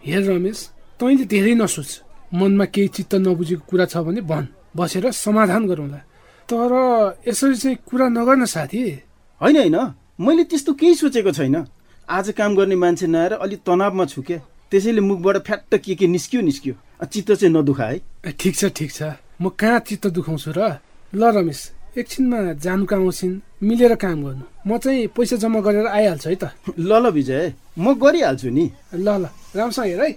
हेर 0.00 0.22
रमेश 0.24 0.58
तैँले 0.96 1.24
धेरै 1.28 1.52
नसोच। 1.60 1.90
मनमा 2.32 2.64
केही 2.64 2.88
चित्त 2.96 3.14
नबुझेको 3.20 3.64
कुरा 3.68 3.84
छ 3.92 4.00
भने 4.00 4.24
भन 4.24 4.48
बसेर 4.72 5.12
समाधान 5.12 5.68
गरौँला। 5.68 6.00
तर 6.48 6.72
यसरी 7.28 7.56
चाहिँ 7.60 7.76
कुरा 7.84 8.08
नगर्न 8.08 8.44
साथी। 8.48 8.80
होइन 9.40 9.56
होइन। 9.60 9.76
मैले 10.16 10.44
त्यस्तो 10.48 10.72
केही 10.80 10.94
सोचेको 10.96 11.32
छैन। 11.36 11.56
आज 12.08 12.32
काम 12.40 12.56
गर्ने 12.56 12.76
मान्छे 12.80 13.06
नआएर 13.06 13.32
अलिक 13.44 13.60
तनावमा 13.60 14.04
छु 14.08 14.22
क्या 14.24 14.40
त्यसैले 14.72 15.00
मुखबाट 15.04 15.36
फ्याट्ट 15.44 15.72
के 15.76 15.94
के 15.94 16.06
निस्कियो 16.08 16.40
निस्कियो। 16.40 16.74
चित्त 17.04 17.32
चाहिँ 17.36 17.52
नदुखा 17.52 17.84
है। 17.84 18.32
ठिक 18.32 18.54
छ 18.56 18.72
ठिक 18.72 18.90
छ। 18.90 19.12
म 19.36 19.52
कहाँ 19.52 19.80
चित्त 19.84 20.06
दुखाउँछु 20.08 20.56
र? 20.56 20.80
ल 21.12 21.22
रमेश 21.36 21.60
एकछिनमा 22.00 22.38
जानुका 22.64 22.96
आउँछिन्। 22.96 23.40
मिलेर 23.62 23.94
काम 23.94 24.22
गर्नु। 24.24 24.44
म 24.66 24.78
चाहिँ 24.78 25.06
पैसा 25.14 25.36
जम्मा 25.38 25.60
गरेर 25.60 25.86
आइहाल्छु 25.86 26.28
है 26.28 26.36
त। 26.36 26.44
ल 26.78 26.90
ल 26.98 27.06
विजय। 27.10 27.54
म 27.78 27.94
गरिहाल्छु 27.94 28.50
नि। 28.50 28.70
ल 28.94 29.08
ल। 29.08 29.24
राम्रोसँग 29.54 29.86
हेर 29.86 30.02
है। 30.02 30.10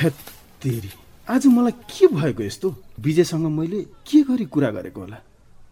हेत्तेरी। 0.00 0.90
आज 1.28 1.46
मलाई 1.46 1.72
के 1.92 2.06
भएको 2.06 2.42
यस्तो? 2.42 2.68
विजयसँग 3.00 3.46
मैले 3.52 3.80
के 4.08 4.22
गरी 4.22 4.44
कुरा 4.44 4.70
गरेको 4.70 5.00
होला? 5.00 5.18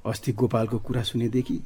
अस्ति 0.07 0.33
गोपालको 0.33 0.79
कुरा 0.79 1.03
सुनेदेखि 1.03 1.57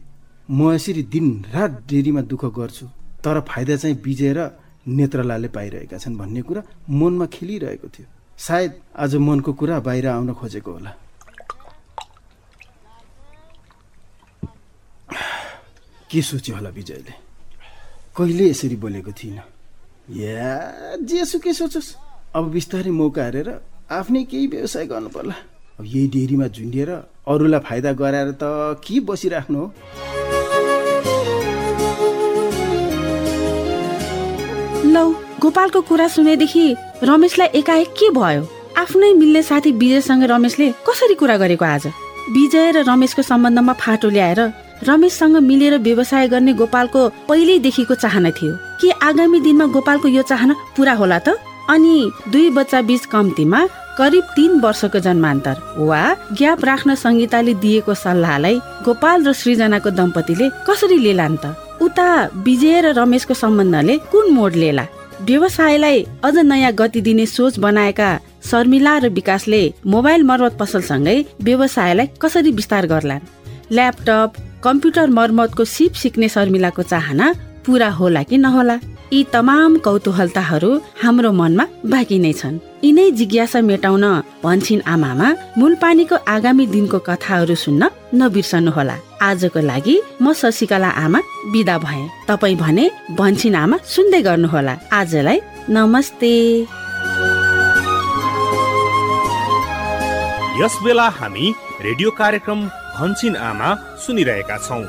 म 0.51 0.73
यसरी 0.73 1.03
दिन 1.03 1.45
रात 1.55 1.71
डेरीमा 1.91 2.23
दुःख 2.31 2.45
गर्छु। 2.55 2.87
तर 3.25 3.41
फाइदा 3.51 3.77
चाहिँ 3.77 3.99
विजय 4.05 4.33
र 4.33 4.51
नेत्रलाले 4.87 5.49
पाइरहेका 5.49 5.99
छन् 5.99 6.17
भन्ने 6.17 6.43
कुरा 6.43 6.63
मनमा 6.87 7.27
खेलिरहेको 7.27 7.89
थियो। 7.89 8.07
सायद 8.39 8.73
आज 8.97 9.17
मनको 9.17 9.53
कुरा 9.53 9.81
बाहिर 9.81 10.07
आउन 10.07 10.33
खोजेको 10.33 10.71
होला। 10.73 10.93
के 16.11 16.21
सोच्यो 16.23 16.55
होला 16.57 16.71
विजयले? 16.73 17.13
कहिले 18.17 18.45
यसरी 18.49 18.77
बोलेको 18.81 19.13
थिइनँ? 19.13 19.45
या 20.17 20.49
जेसुकै 21.05 21.53
सोचोस्? 21.53 21.89
अब 22.35 22.45
बिस्तारै 22.51 22.91
मौका 22.91 23.25
हेरेर 23.25 23.49
आफ्नै 23.93 24.23
केही 24.25 24.47
व्यवसाय 24.47 24.87
गर्नु 24.89 25.09
पर्ला 25.13 25.37
अब 25.79 25.85
यही 25.85 26.07
डेरीमा 26.09 26.47
झुन्डिएर 26.49 26.91
अरूलाई 27.29 27.61
फाइदा 27.69 27.93
गराएर 28.01 28.31
त 28.41 28.81
के 28.85 29.01
बसिराख्नु 29.05 29.59
हो? 29.59 29.67
लौ 34.89 35.05
गोपालको 35.45 35.81
कुरा 35.89 36.09
सुनेदेखि 36.09 36.65
रमेशलाई 37.05 37.49
एकाएक 37.61 37.91
के 38.01 38.09
भयो? 38.17 38.43
आफ्नै 38.81 39.13
मिल्ने 39.13 39.43
साथी 39.43 39.73
विजयसँग 39.77 40.25
रमेशले 40.33 40.73
कसरी 40.89 41.15
कुरा 41.21 41.37
गरेको 41.37 41.65
आज? 41.65 41.87
विजय 42.33 42.71
र 42.73 42.85
रमेशको 42.89 43.23
सम्बन्धमा 43.23 43.73
फाटो 43.83 44.09
ल्याएर 44.09 44.41
रमेशसँग 44.87 45.37
मिलेर 45.37 45.79
व्यवसाय 45.79 46.29
गर्ने 46.29 46.53
गोपालको 46.53 47.09
पहिल्यैदेखिको 47.29 47.95
चाहना 47.95 48.31
थियो। 48.31 48.53
के 48.81 48.91
आगामी 49.03 49.41
दिनमा 49.41 49.67
गोपालको 49.75 50.09
यो 50.09 50.23
चाहना 50.23 50.55
पुरा 50.77 50.93
होला 50.95 51.19
त? 51.19 51.37
अनि 51.71 52.11
दुई 52.33 52.51
बच्चा 52.51 52.81
बीच 52.83 53.05
कम्तीमा 53.13 53.67
करिब 53.99 54.25
तीन 54.37 54.61
वर्षको 54.61 54.99
जन्मान्तर 54.99 55.57
वा 55.79 56.03
ग्याप 56.39 56.65
राख्न 56.65 56.95
संगीताले 56.95 57.55
दिएको 57.55 57.95
सल्लाहलाई 57.95 58.57
गोपाल 58.87 59.27
र 59.27 59.33
सृजनाको 59.33 59.91
दम्पतिले 59.91 60.49
कसरी 60.65 60.99
लेलान् 60.99 61.37
त? 61.43 61.45
उता 61.83 62.09
विजय 62.47 62.81
र 62.81 62.87
रमेशको 62.95 63.35
सम्बन्धले 63.35 63.99
कुन 64.09 64.33
मोड 64.33 64.55
लेला? 64.55 64.87
व्यवसायलाई 65.29 66.07
अझ 66.25 66.37
नयाँ 66.39 66.73
गति 66.73 67.01
दिने 67.01 67.27
सोच 67.27 67.59
बनाएका 67.59 68.09
शर्मिला 68.51 68.97
र 68.99 69.09
विकासले 69.11 69.63
मोबाइल 69.87 70.23
मर्मत 70.23 70.57
पसलसँगै 70.57 71.19
व्यवसायलाई 71.43 72.07
कसरी 72.23 72.51
विस्तार 72.55 72.87
गर्लान्? 72.87 73.27
ल्यापटप 73.75 74.31
कम्प्युटर 74.65 75.11
मर्मतको 75.11 75.65
सिप 75.65 75.93
सिक्ने 75.95 76.29
शर्मिलाको 76.29 76.83
चाहना 76.83 77.27
पुरा 77.67 77.89
होला 77.99 78.23
कि 78.23 78.37
नहोला? 78.39 78.77
यी 79.13 79.23
तमाम 79.33 79.77
कौतूहलताहरू 79.87 80.71
हाम्रो 81.03 81.31
मनमा 81.33 81.65
बाँकी 81.87 82.19
नै 82.19 82.33
छन्। 82.33 82.59
यिनै 82.85 83.11
जिज्ञासा 83.19 83.61
मेटाउन 83.63 84.05
भन्छिन् 84.45 84.87
आमामा 84.95 85.29
मूलपानीको 85.59 86.17
आगामी 86.35 86.67
दिनको 86.75 86.99
कथाहरू 87.09 87.55
सुन्न 87.55 87.83
नबिर्सनु 88.15 88.71
होला 88.77 88.97
आजको 89.23 89.61
लागि 89.71 89.95
म 90.23 90.33
शशिकला 90.41 90.91
आमा 91.05 91.21
बिदा 91.53 91.77
भए। 91.79 92.03
तपाईँ 92.29 92.57
भने 92.63 92.85
भन्छिन् 93.15 93.61
आमा 93.63 93.77
सुन्दै 93.95 94.21
गर्नुहोला। 94.27 94.75
आजलाई 94.93 95.39
नमस्ते। 95.71 96.35
यस 100.61 100.75
बेला 100.85 101.09
हामी 101.19 101.47
रेडियो 101.87 102.11
कार्यक्रम 102.21 102.61
भन्छिन 102.99 103.37
आमा 103.37 103.69
सुनिरहेका 104.07 104.57
छौँ। 104.59 104.85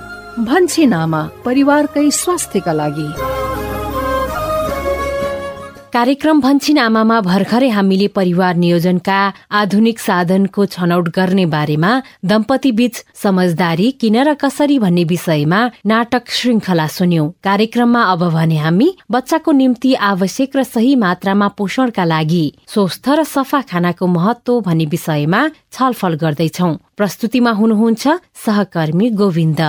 भन्छिन् 0.45 0.93
आमा 0.93 1.21
परिवारकै 1.45 2.09
स्वास्थ्यका 2.11 2.73
लागि। 2.73 3.07
कार्यक्रम 5.93 6.39
भन्छिन 6.41 6.77
आमामा 6.77 7.19
भर्खरै 7.21 7.69
हामीले 7.69 8.07
परिवार 8.17 8.55
नियोजनका 8.55 9.17
आधुनिक 9.59 9.99
साधनको 9.99 10.65
छनौट 10.65 11.09
गर्ने 11.15 11.45
बारेमा 11.53 11.91
दम्पति 12.31 12.71
बीच 12.79 12.95
समझदारी 13.23 13.87
किन 14.01 14.17
र 14.21 14.33
कसरी 14.43 14.77
भन्ने 14.79 15.03
विषयमा 15.13 15.61
नाटक 15.85 16.29
श्रृङ्खला 16.29 16.87
सुन्यौं। 16.97 17.27
कार्यक्रममा 17.43 18.03
अब 18.13 18.29
भने 18.37 18.57
हामी 18.59 18.89
बच्चाको 19.09 19.51
निम्ति 19.61 19.93
आवश्यक 20.11 20.55
र 20.55 20.63
सही 20.69 20.95
मात्रामा 21.05 21.47
पोषणका 21.57 22.05
लागि 22.05 22.45
स्वस्थ 22.69 23.09
र 23.09 23.23
सफा 23.25 23.61
खानाको 23.73 24.13
महत्व 24.15 24.61
भन्ने 24.61 24.85
विषयमा 24.93 25.41
छलफल 25.73 26.13
गर्दैछौ। 26.23 26.71
प्रस्तुतिमा 26.97 27.51
हुनुहुन्छ 27.59 28.07
सहकर्मी 28.45 29.09
गोविन्द। 29.17 29.61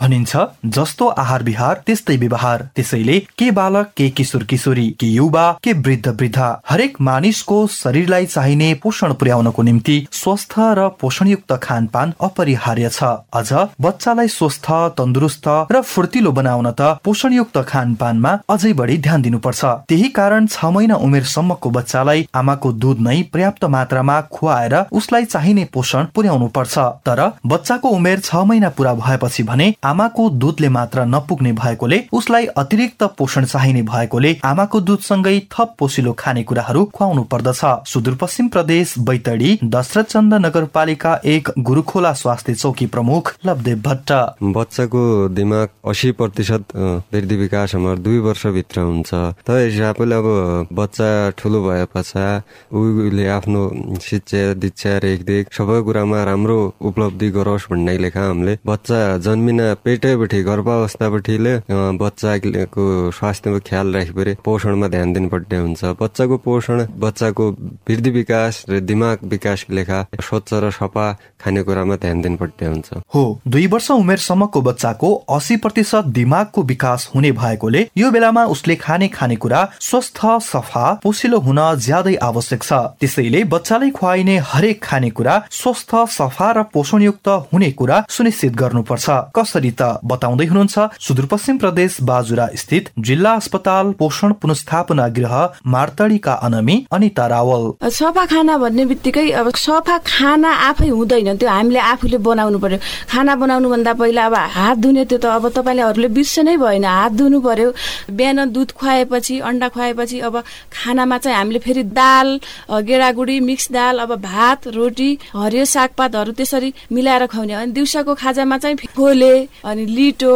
भनिन्छ 0.00 0.36
जस्तो 0.76 1.06
आहार 1.08 1.42
विहार 1.42 1.80
त्यस्तै 1.86 2.16
व्यवहार। 2.16 2.62
त्यसैले 2.76 3.18
के 3.38 3.50
बालक 3.50 3.92
के 3.96 4.08
किशोर 4.10 4.42
किशोरी 4.44 4.88
के 5.00 5.06
युवा 5.06 5.44
के 5.62 5.72
वृद्ध 5.74 6.08
वृद्ध 6.10 6.38
हरेक 6.70 7.00
मानिसको 7.00 7.66
शरीरलाई 7.72 8.26
चाहिने 8.26 8.72
पोषण 8.82 9.12
पुर्याउनको 9.20 9.62
निम्ति 9.62 9.96
स्वस्थ 10.12 10.54
र 10.78 10.88
पोषणयुक्त 11.00 11.52
खानपान 11.62 12.12
अपरिहार्य 12.20 12.88
छ। 12.88 13.04
अझ 13.32 13.52
बच्चालाई 13.80 14.28
स्वस्थ 14.28 14.70
तन्दुरुस्त 14.98 15.48
र 15.72 15.80
फुर्तिलो 15.84 16.32
बनाउन 16.32 16.70
त 16.70 16.92
पोषणयुक्त 17.04 17.58
खानपानमा 17.68 18.32
अझै 18.48 18.72
बढी 18.72 18.98
ध्यान 18.98 19.22
दिनुपर्छ। 19.22 19.64
त्यही 19.88 20.08
कारण 20.18 20.46
छ 20.46 20.72
महिना 20.76 20.96
उमेरसम्मको 21.06 21.70
बच्चालाई 21.70 22.26
आमाको 22.34 22.72
दुध 22.84 23.00
नै 23.00 23.22
पर्याप्त 23.32 23.64
मात्रामा 23.76 24.20
खुवाएर 24.34 24.76
उसलाई 24.92 25.24
चाहिने 25.24 25.64
पोषण 25.72 26.04
पुर्याउनु 26.14 26.48
पर्छ 26.52 26.78
तर 27.08 27.26
बच्चाको 27.46 27.88
उमेर 27.96 28.20
छ 28.20 28.44
महिना 28.44 28.68
पुरा 28.76 28.94
भएपछि 29.02 29.42
भने 29.42 29.72
आमाको 29.86 30.28
दुधले 30.36 30.68
मात्र 30.68 31.04
नपुग्ने 31.06 31.52
भएकोले 31.54 31.98
उसलाई 32.12 32.46
अतिरिक्त 32.56 33.02
पोषण 33.18 33.44
चाहिने 33.46 33.82
भएकोले 33.84 34.30
आमाको 34.44 34.80
दुधसँगै 34.82 35.38
थप 35.52 35.74
पोसिलो 35.78 36.12
खानेकुराहरू 36.18 36.84
खुवाउनु 36.94 37.22
पर्दछ। 37.32 37.60
सुदूरपश्चिम 37.88 38.48
प्रदेश 38.48 38.94
बैतडी 39.06 39.50
दशरथ 39.66 40.04
चन्द 40.06 40.34
नगरपालिका 40.46 41.12
एक 41.26 41.50
गुरुखोला 41.60 42.12
स्वास्थ्य 42.14 42.54
चौकी 42.56 42.86
प्रमुख 42.88 43.32
लभदेव 43.46 43.78
भट्ट। 43.82 44.12
बच्चाको 44.56 45.02
दिमाग 45.30 45.68
असी 45.90 46.10
प्रतिशत 46.18 46.76
वृद्धि 47.12 47.36
विकास 47.36 47.74
हाम्रो 47.74 47.96
दुई 48.02 48.18
वर्षभित्र 48.26 48.80
हुन्छ। 48.80 49.10
त 49.46 49.50
हिसाबले 49.50 50.14
अब 50.16 50.28
बच्चा 50.72 51.08
ठुलो 51.38 51.62
भए 51.62 51.84
पछाडि 51.94 52.74
उसले 52.74 53.26
आफ्नो 53.28 53.62
शिक्षा 54.02 54.42
दीक्षा 54.58 54.96
रेखदेख 55.04 55.52
सबै 55.52 55.80
कुरामा 55.86 56.24
राम्रो 56.24 56.58
उपलब्धि 56.82 57.30
गरोस् 57.30 57.70
भन्ने 57.70 57.96
लेखा 57.98 58.26
हामीले 58.26 58.58
बच्चा 58.66 59.00
जन्मिना 59.20 59.72
पेटैपट्टि 59.84 60.42
गर्भावस्थापट्टिले 60.42 61.54
बच्चाको 62.00 62.84
स्वास्थ्यमा 63.10 63.58
ख्याल 63.68 63.86
राखिपरि 63.94 64.34
पोषणमा 64.44 64.88
ध्यान 64.88 65.12
दिनुपर्ने 65.12 65.58
हुन्छ। 65.58 65.84
बच्चाको 66.00 66.36
पोषण 66.46 66.86
बच्चाको 66.98 67.50
वृद्धि 67.88 68.10
विकास 68.10 68.64
र 68.70 68.80
दिमाग 68.82 69.18
विकासको 69.24 69.74
लेखा 69.74 69.98
स्वच्छ 70.20 70.50
र 70.54 70.70
सफा 70.70 71.06
खानेकुरामा 71.40 71.96
ध्यान 71.96 72.20
दिनुपर्ने 72.22 72.66
हुन्छ। 72.66 73.02
हो 73.14 73.24
दुई 73.48 73.66
वर्ष 73.66 73.90
उमेरसम्मको 73.90 74.60
बच्चाको 74.62 75.14
असी 75.30 75.56
प्रतिशत 75.64 76.04
दिमागको 76.16 76.62
विकास 76.64 77.10
हुने 77.14 77.32
भएकोले 77.34 77.86
यो 77.96 78.10
बेलामा 78.10 78.44
उसले 78.54 78.76
खाने 78.76 79.08
खानेकुरा 79.08 79.60
स्वस्थ 79.80 80.20
सफा 80.44 80.86
पोसिलो 81.02 81.38
हुन 81.40 81.60
ज्यादै 81.78 82.14
आवश्यक 82.22 82.62
छ। 82.62 82.72
त्यसैले 83.00 83.44
बच्चालाई 83.46 83.90
खुवाइने 83.90 84.36
हरेक 84.46 84.82
खानेकुरा 84.82 85.34
स्वस्थ 85.52 85.94
सफा 86.12 86.50
र 86.52 86.62
पोषणयुक्त 86.72 87.28
हुने 87.52 87.70
कुरा 87.72 88.04
सुनिश्चित 88.10 88.52
गर्नुपर्छ। 88.56 89.06
कसरी 89.36 89.65
त 89.72 90.00
बताउँदै 90.04 90.46
हुनुहुन्छ 90.46 90.78
सुदूरपश्चिम 91.00 91.56
प्रदेश 91.58 91.96
बाजुरा 92.02 92.46
स्थित 92.54 92.90
जिल्ला 92.98 93.32
अस्पताल 93.34 93.92
पोषण 93.98 94.32
पुनस्थापना 94.42 95.08
गृह 95.16 95.34
मार्तडीका 95.66 96.32
अनमी 96.46 96.76
अनिता 96.92 97.26
रावल। 97.26 97.64
सफा 97.90 98.24
खाना 98.26 98.56
भन्ने 98.58 98.84
बित्तिकै 98.86 99.30
अब 99.32 99.50
सफा 99.56 99.98
खाना 100.06 100.50
आफै 100.68 100.88
हुँदैन 100.88 101.36
त्यो 101.36 101.48
हामीले 101.48 101.80
आफूले 101.80 102.18
बनाउनु 102.18 102.58
पर्यो। 102.58 102.78
खाना 103.10 103.34
बनाउनु 103.36 103.70
भन्दा 103.70 103.92
पहिला 103.92 104.24
अब 104.26 104.34
हात 104.34 104.76
धुने 104.78 105.04
त्यो 105.04 105.18
त 105.18 105.24
अब 105.36 105.48
तपाईँले 105.56 106.08
बिर्से 106.08 106.42
नै 106.42 106.56
भएन 106.56 106.84
हात 106.84 107.12
धुनु 107.12 107.40
पर्यो। 107.40 107.72
बिहान 108.10 108.50
दुध 108.52 108.72
खुवाएपछि 108.72 109.38
अन्डा 109.40 109.68
खुवाएपछि 109.68 110.20
अब 110.20 110.42
खानामा 110.72 111.18
चाहिँ 111.18 111.36
हामीले 111.38 111.58
फेरि 111.58 111.82
दाल 111.92 112.28
गेडागुडी 112.70 113.38
मिक्स 113.40 113.70
दाल 113.72 113.98
अब 113.98 114.14
भात 114.22 114.66
रोटी 114.76 115.10
हरियो 115.34 115.64
सागपातहरू 115.64 116.32
त्यसरी 116.32 116.72
मिलाएर 116.92 117.26
खुवाउने। 117.26 117.54
अनि 117.54 117.72
दिउँसोको 117.72 118.14
खाजामा 118.14 118.58
चाहिँ 118.58 118.76
फोले 118.96 119.34
अनि 119.64 119.86
लिटो 119.86 120.34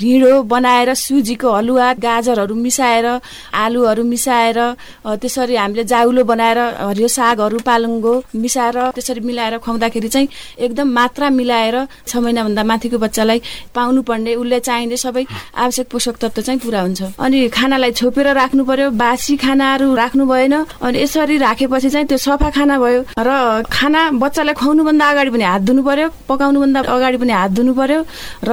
ढिँडो 0.00 0.42
बनाएर 0.48 0.94
सुजीको 0.94 1.48
हलुवा 1.52 1.92
गाजरहरू 2.04 2.54
मिसाएर 2.54 3.06
आलुहरू 3.54 4.02
मिसाएर 4.04 4.58
त्यसरी 5.20 5.56
हामीले 5.56 5.84
जाउलो 5.84 6.24
बनाएर 6.24 6.58
हरियो 6.88 7.08
सागहरू 7.08 7.58
पालुङ्गो 7.66 8.14
मिसाएर 8.34 8.76
त्यसरी 8.96 9.20
मिलाएर 9.20 9.58
खुवाउँदाखेरि 9.58 10.08
चाहिँ 10.08 10.28
एकदम 10.64 10.88
मात्रा 10.98 11.30
मिलाएर 11.30 11.76
छ 12.08 12.16
महिनाभन्दा 12.16 12.62
माथिको 12.64 12.98
बच्चालाई 12.98 13.40
पाउनु 13.74 14.02
पर्ने 14.02 14.34
उसले 14.34 14.60
चाहिने 14.60 14.96
सबै 14.96 15.24
आवश्यक 15.54 15.86
पोषक 15.92 16.16
तत्व 16.22 16.42
चाहिँ 16.42 16.60
पुरा 16.60 16.80
हुन्छ। 16.80 17.02
अनि 17.18 17.48
खानालाई 17.48 17.92
छोपेर 17.92 18.26
राख्नु 18.32 18.64
पर्यो 18.64 18.90
बासी 18.96 19.36
खानाहरू 19.36 19.94
राख्नु 19.94 20.26
भएन 20.26 20.54
अनि 20.82 20.98
यसरी 21.02 21.36
राखेपछि 21.38 21.90
चाहिँ 21.90 22.06
त्यो 22.06 22.18
सफा 22.18 22.50
खाना 22.56 22.78
भयो। 22.78 23.00
र 23.18 23.62
खाना 23.68 24.00
बच्चालाई 24.22 24.54
खुवाउनुभन्दा 24.54 25.04
अगाडि 25.10 25.30
पनि 25.30 25.44
हात 25.44 25.62
धुनु 25.68 25.82
पर्यो 25.82 26.08
पकाउनुभन्दा 26.28 26.80
अगाडि 26.80 27.16
पनि 27.22 27.32
हात 27.32 27.50
धुनु 27.58 27.72
पर्यो 27.74 28.00
र 28.48 28.50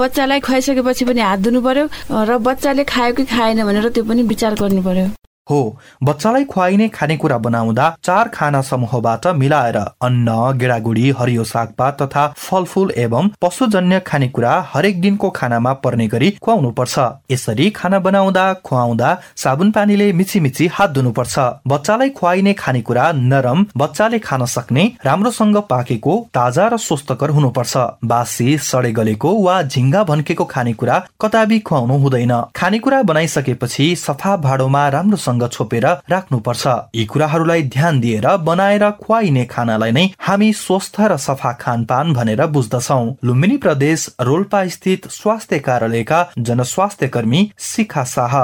बच्चालाई 0.00 0.40
खुवाइसके 0.40 0.69
सकेपछि 0.70 1.04
पनि 1.04 1.20
हात 1.20 1.38
धुनु 1.46 1.60
पर्यो 1.66 1.88
र 2.30 2.38
बच्चाले 2.48 2.84
खायो 2.86 3.14
कि 3.14 3.24
खाएन 3.34 3.64
भनेर 3.64 3.88
त्यो 3.90 4.04
पनि 4.04 4.22
विचार 4.30 4.54
गर्नु 4.62 4.82
पर्यो। 4.82 5.08
हो। 5.50 5.60
बच्चालाई 6.04 6.44
खुवाइने 6.44 6.88
खानेकुरा 6.88 7.38
बनाउँदा 7.38 7.88
चार 8.04 8.28
खाना 8.28 8.60
समूहबाट 8.62 9.26
मिलाएर 9.36 9.76
अन्न 9.76 10.58
गेडागुडी 10.58 11.10
हरियो 11.18 11.44
सागपात 11.44 12.02
तथा 12.02 12.26
फलफूल 12.36 12.92
एवं 12.96 13.28
पशुजन्य 13.42 14.00
खानेकुरा 14.00 14.52
हरेक 14.72 15.00
दिनको 15.00 15.30
खानामा 15.30 15.72
पर्ने 15.82 16.06
गरी 16.08 16.30
खुवाउनु 16.42 16.70
पर्छ 16.70 16.98
यसरी 17.30 17.70
खाना 17.70 17.98
बनाउँदा 17.98 18.52
खुवाउँदा 18.64 19.16
साबुन 19.36 19.70
पानीले 19.70 20.12
मिची 20.12 20.40
मिची 20.40 20.66
हात 20.72 20.90
धुनुपर्छ। 20.90 21.38
बच्चालाई 21.66 22.10
खुवाइने 22.10 22.52
खानेकुरा 22.54 23.10
नरम 23.14 23.66
बच्चाले 23.76 24.18
खान 24.18 24.44
सक्ने 24.46 24.84
राम्रोसँग 25.04 25.56
पाकेको 25.70 26.16
ताजा 26.34 26.66
र 26.68 26.76
स्वस्थकर 26.78 27.30
हुनुपर्छ। 27.30 27.76
बासी 28.04 28.58
सडे 28.60 28.92
गलेको 28.92 29.30
वा 29.42 29.62
झिङ्गा 29.62 30.02
भन्केको 30.04 30.44
खानेकुरा 30.44 31.02
कताबी 31.20 31.58
खुवाउनु 31.60 31.98
हुँदैन। 31.98 32.32
खानेकुरा 32.56 33.02
बनाइसकेपछि 33.02 33.94
सफा 33.96 34.36
भाँडोमा 34.36 34.88
राम्रोसँग 34.88 35.39
सँग 35.40 35.50
छोपेर 35.50 35.86
राख्नुपर्छ। 36.10 36.66
यी 36.94 37.04
कुराहरूलाई 37.04 37.62
ध्यान 37.62 38.00
दिएर 38.00 38.26
बनाएर 38.44 38.90
खुवाइने 39.00 39.44
खानालाई 39.44 39.90
नै 39.90 40.04
हामी 40.20 40.52
स्वस्थ 40.52 41.00
र 41.00 41.16
सफा 41.16 41.52
खानपान 41.60 42.12
भनेर 42.12 42.46
बुझ्दछौ। 42.46 43.00
लुम्बिनी 43.24 43.56
प्रदेश 43.56 44.00
रोल्पा 44.20 44.66
स्थित 44.68 45.08
स्वास्थ्य 45.10 45.58
कार्यालयका 45.58 46.20
जनस्वास्थ्य 46.38 47.08
कर्मी 47.08 47.40
शिखा 47.58 48.04
शाह। 48.04 48.34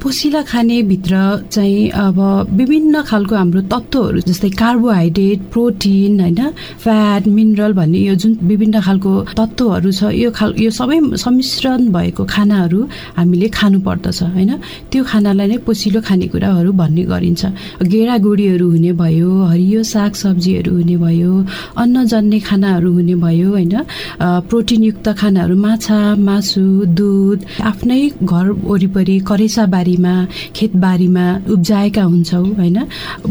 पोसिला 0.00 0.42
खाने 0.42 0.82
भित्र 0.82 1.14
चाहिँ 1.52 1.90
अब 1.90 2.18
विभिन्न 2.52 3.02
खालको 3.02 3.34
हाम्रो 3.36 3.60
तत्त्वहरू 3.72 4.20
जस्तै 4.20 4.50
कार्बोहाइड्रेट 4.56 5.40
प्रोटिन 5.52 6.20
होइन 6.20 6.40
फ्याट 6.82 7.26
मिनरल 7.28 7.72
भन्ने 7.72 7.98
यो 7.98 8.14
जुन 8.14 8.38
विभिन्न 8.42 8.80
खालको 8.80 9.12
तत्त्वहरू 9.36 9.90
छ 9.92 10.14
यो 10.14 10.30
खाल 10.30 10.54
यो 10.56 10.70
सबै 10.70 10.98
सम्मिश्रण 11.18 11.92
भएको 11.92 12.24
खानाहरू 12.24 12.80
हामीले 13.16 13.48
खानु 13.48 13.80
पर्दछ 13.80 14.22
होइन? 14.22 14.52
त्यो 14.90 15.04
खानालाई 15.04 15.46
नै 15.48 15.58
पोसिलो 15.66 16.00
खानेकुरा 16.00 16.35
कुराहरू 16.36 16.72
भन्ने 16.76 17.02
गरिन्छ। 17.08 17.42
गेडागुडीहरू 17.88 18.66
हुने 18.70 18.92
भयो 18.92 19.30
हरियो 19.48 19.82
साग 19.88 20.12
सब्जीहरू 20.12 20.72
हुने 20.76 20.96
भयो 21.00 21.32
अन्नजन्य 21.80 22.38
खानाहरू 22.44 22.90
हुने 22.92 23.14
भयो 23.24 23.48
होइन? 23.56 23.74
प्रोटिनयुक्त 24.20 25.06
खानाहरू 25.16 25.56
माछा 25.56 25.98
मासु 26.20 26.64
दुध 26.92 27.38
आफ्नै 27.64 28.00
घर 28.22 28.46
वरिपरि 28.68 29.16
करेसा 29.28 29.64
बारीमा 29.74 30.14
खेतबारीमा 30.56 31.26
उब्जाएका 31.54 32.02
हुन्छौँ 32.04 32.46
होइन? 32.60 32.78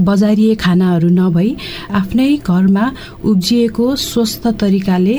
बजारिए 0.08 0.56
खानाहरू 0.58 1.10
नभई 1.14 1.50
आफ्नै 1.94 2.30
घरमा 2.42 2.86
उब्जिएको 3.24 3.88
स्वस्थ 4.10 4.44
तरिकाले 4.62 5.18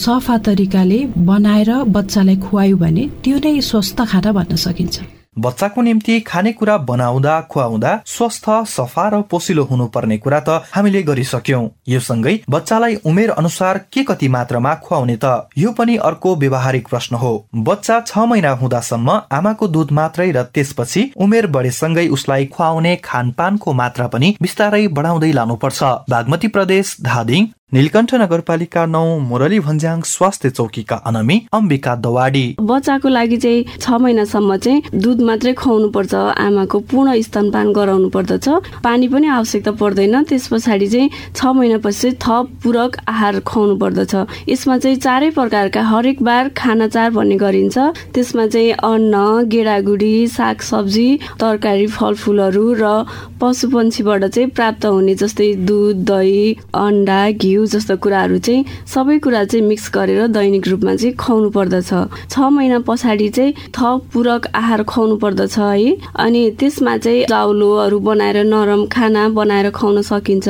सफा 0.00 0.36
तरिकाले 0.48 0.98
बनाएर 1.28 1.70
बच्चालाई 1.92 2.36
खुवायो 2.44 2.76
भने 2.76 3.04
त्यो 3.24 3.36
नै 3.44 3.60
स्वस्थ 3.60 3.98
खाना 4.12 4.32
भन्न 4.32 4.56
सकिन्छ। 4.56 5.21
बच्चाको 5.36 5.82
निम्ति 5.82 6.18
खानेकुरा 6.20 6.76
बनाउँदा 6.78 7.40
खुवाउँदा 7.50 7.90
स्वस्थ 8.06 8.48
सफा 8.68 9.08
र 9.08 9.20
पोसिलो 9.22 9.62
हुनुपर्ने 9.64 10.18
कुरा 10.18 10.40
त 10.40 10.62
हामीले 10.72 11.02
गरिसक्यौं। 11.02 11.68
यो 11.88 12.00
सँगै 12.00 12.34
बच्चालाई 12.50 12.94
उमेर 13.04 13.30
अनुसार 13.32 13.78
के 13.92 14.02
कति 14.04 14.28
मात्रामा 14.28 14.74
खुवाउने 14.84 15.16
त 15.24 15.48
यो 15.58 15.72
पनि 15.72 15.96
अर्को 16.08 16.34
व्यवहारिक 16.36 16.88
प्रश्न 16.88 17.16
हो। 17.16 17.32
बच्चा 17.56 18.00
छ 18.00 18.18
महिना 18.28 18.50
हुँदासम्म 18.60 19.20
आमाको 19.32 19.68
दुध 19.68 19.92
मात्रै 19.92 20.30
र 20.32 20.42
त्यसपछि 20.44 21.10
उमेर 21.16 21.46
बढेसँगै 21.46 22.06
उसलाई 22.08 22.46
खुवाउने 22.46 22.94
खानपानको 23.04 23.72
मात्रा 23.72 24.06
पनि 24.06 24.34
बिस्तारै 24.42 24.86
बढाउँदै 24.88 25.32
लानुपर्छ। 25.32 25.82
बागमती 26.10 26.48
प्रदेश 26.48 26.96
धादिङ 27.02 27.46
नीलकण्ठ 27.74 28.14
नगरपालिका 28.20 28.84
नौ 28.86 29.02
मुरली 29.18 29.58
भन्ज्याङ 29.66 30.00
स्वास्थ्य 30.06 30.48
चौकीका 30.50 30.96
अनमी 31.08 31.36
अम्बिका 31.52 31.94
दवाडी। 32.04 32.44
बच्चाको 32.60 33.08
लागि 33.08 33.36
चाहिँ 33.36 33.64
छ 33.80 34.00
महिनासम्म 34.02 34.56
चाहिँ 34.56 34.82
दुध 34.94 35.20
मात्रै 35.28 35.52
खुवाउनु 35.56 35.88
पर्छ 35.90 36.14
आमाको 36.14 36.78
पूर्ण 36.90 37.14
स्तनपान 37.22 37.72
गराउनु 37.72 38.08
पर्दछ 38.16 38.48
पानी 38.84 39.08
पनि 39.08 39.26
आवश्यकता 39.36 39.72
पर्दैन 39.80 40.22
त्यस 40.28 40.48
पछाडि 40.52 40.88
चाहिँ 40.88 41.08
छ 41.32 41.44
महिनापछि 41.56 42.10
थप 42.20 42.50
पूरक 42.64 42.98
आहार 43.08 43.40
खुवाउनु 43.40 43.76
पर्दछ 43.80 44.14
यसमा 44.52 44.76
चाहिँ 44.84 44.96
चारै 45.06 45.30
प्रकारका 45.40 45.82
हरेक 45.92 46.22
बार 46.22 46.48
खाना 46.52 46.88
चार 46.88 47.10
भन्ने 47.16 47.36
गरिन्छ। 47.40 47.78
त्यसमा 48.12 48.46
चाहिँ 48.52 48.72
अन्न 48.90 49.48
गेडागुडी 49.48 50.12
साग 50.28 50.60
सब्जी 50.68 51.08
तरकारी 51.40 51.86
फलफुलहरू 51.96 52.66
र 52.84 52.92
पशुपन्छीबाट 53.40 54.24
चाहिँ 54.28 54.50
प्राप्त 54.52 54.86
हुने 54.86 55.14
जस्तै 55.24 55.50
दुध 55.66 56.04
दही 56.12 56.38
अन्डा 56.76 57.20
घिउ 57.32 57.60
घिउ 57.62 57.70
जस्ता 57.70 57.94
कुराहरू 58.02 58.38
चाहिँ 58.42 58.64
सबै 58.90 59.18
कुरा 59.22 59.44
चाहिँ 59.44 59.66
मिक्स 59.66 59.90
गरेर 59.94 60.26
दैनिक 60.34 60.66
रूपमा 60.68 60.94
चाहिँ 60.98 61.14
खुवाउनु 61.14 61.50
पर्दछ। 61.54 61.90
छ 62.26 62.38
महिना 62.50 62.78
पछाडि 62.82 63.28
चाहिँ 63.30 63.54
थप 63.70 64.10
पूरक 64.12 64.46
आहार 64.50 64.82
खुवाउनु 64.82 65.16
पर्दछ 65.22 65.58
है। 65.58 65.94
अनि 66.18 66.42
त्यसमा 66.58 66.96
चाहिँ 66.98 67.24
चाउलोहरू 67.30 67.98
बनाएर 68.02 68.42
नरम 68.44 68.86
खाना 68.90 69.28
बनाएर 69.38 69.70
खुवाउन 69.70 70.02
सकिन्छ। 70.02 70.48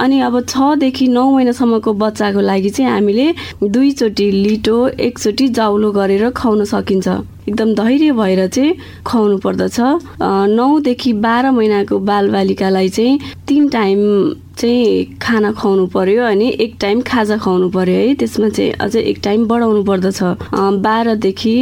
अनि 0.00 0.20
अब 0.24 0.40
छदेखि 0.48 1.08
नौ 1.08 1.24
महिनासम्मको 1.30 1.92
बच्चाको 1.92 2.40
लागि 2.40 2.70
चाहिँ 2.72 2.90
हामीले 2.90 3.26
दुईचोटि 3.62 4.30
लिटो 4.32 4.76
एकचोटि 4.88 5.48
जाउलो 5.52 5.92
गरेर 5.92 6.30
खुवाउन 6.32 6.64
सकिन्छ। 6.64 7.08
एकदम 7.46 7.74
धैर्य 7.74 8.12
भएर 8.12 8.46
चाहिँ 8.48 8.74
खुवाउनु 9.06 9.38
पर्दछ। 9.38 9.78
नौदेखि 10.56 11.12
बाह्र 11.20 11.50
महिनाको 11.52 11.98
बालबालिकालाई 12.00 12.88
चाहिँ 12.88 13.18
तिन 13.46 13.68
टाइम 13.68 14.00
चाहिँ 14.58 15.18
खाना 15.22 15.52
खुवाउनु 15.52 15.86
पर्यो 15.94 16.24
अनि 16.24 16.48
एक 16.60 16.76
टाइम 16.80 17.00
खाजा 17.06 17.36
खुवाउनु 17.38 17.68
पर्यो 17.70 17.94
है। 17.96 18.14
त्यसमा 18.16 18.48
चाहिँ 18.48 18.72
अझै 18.80 19.00
एक 19.00 19.20
टाइम 19.24 19.46
बढाउनु 19.48 19.82
पर्दछ। 19.84 20.22
बाह्रदेखि 20.86 21.54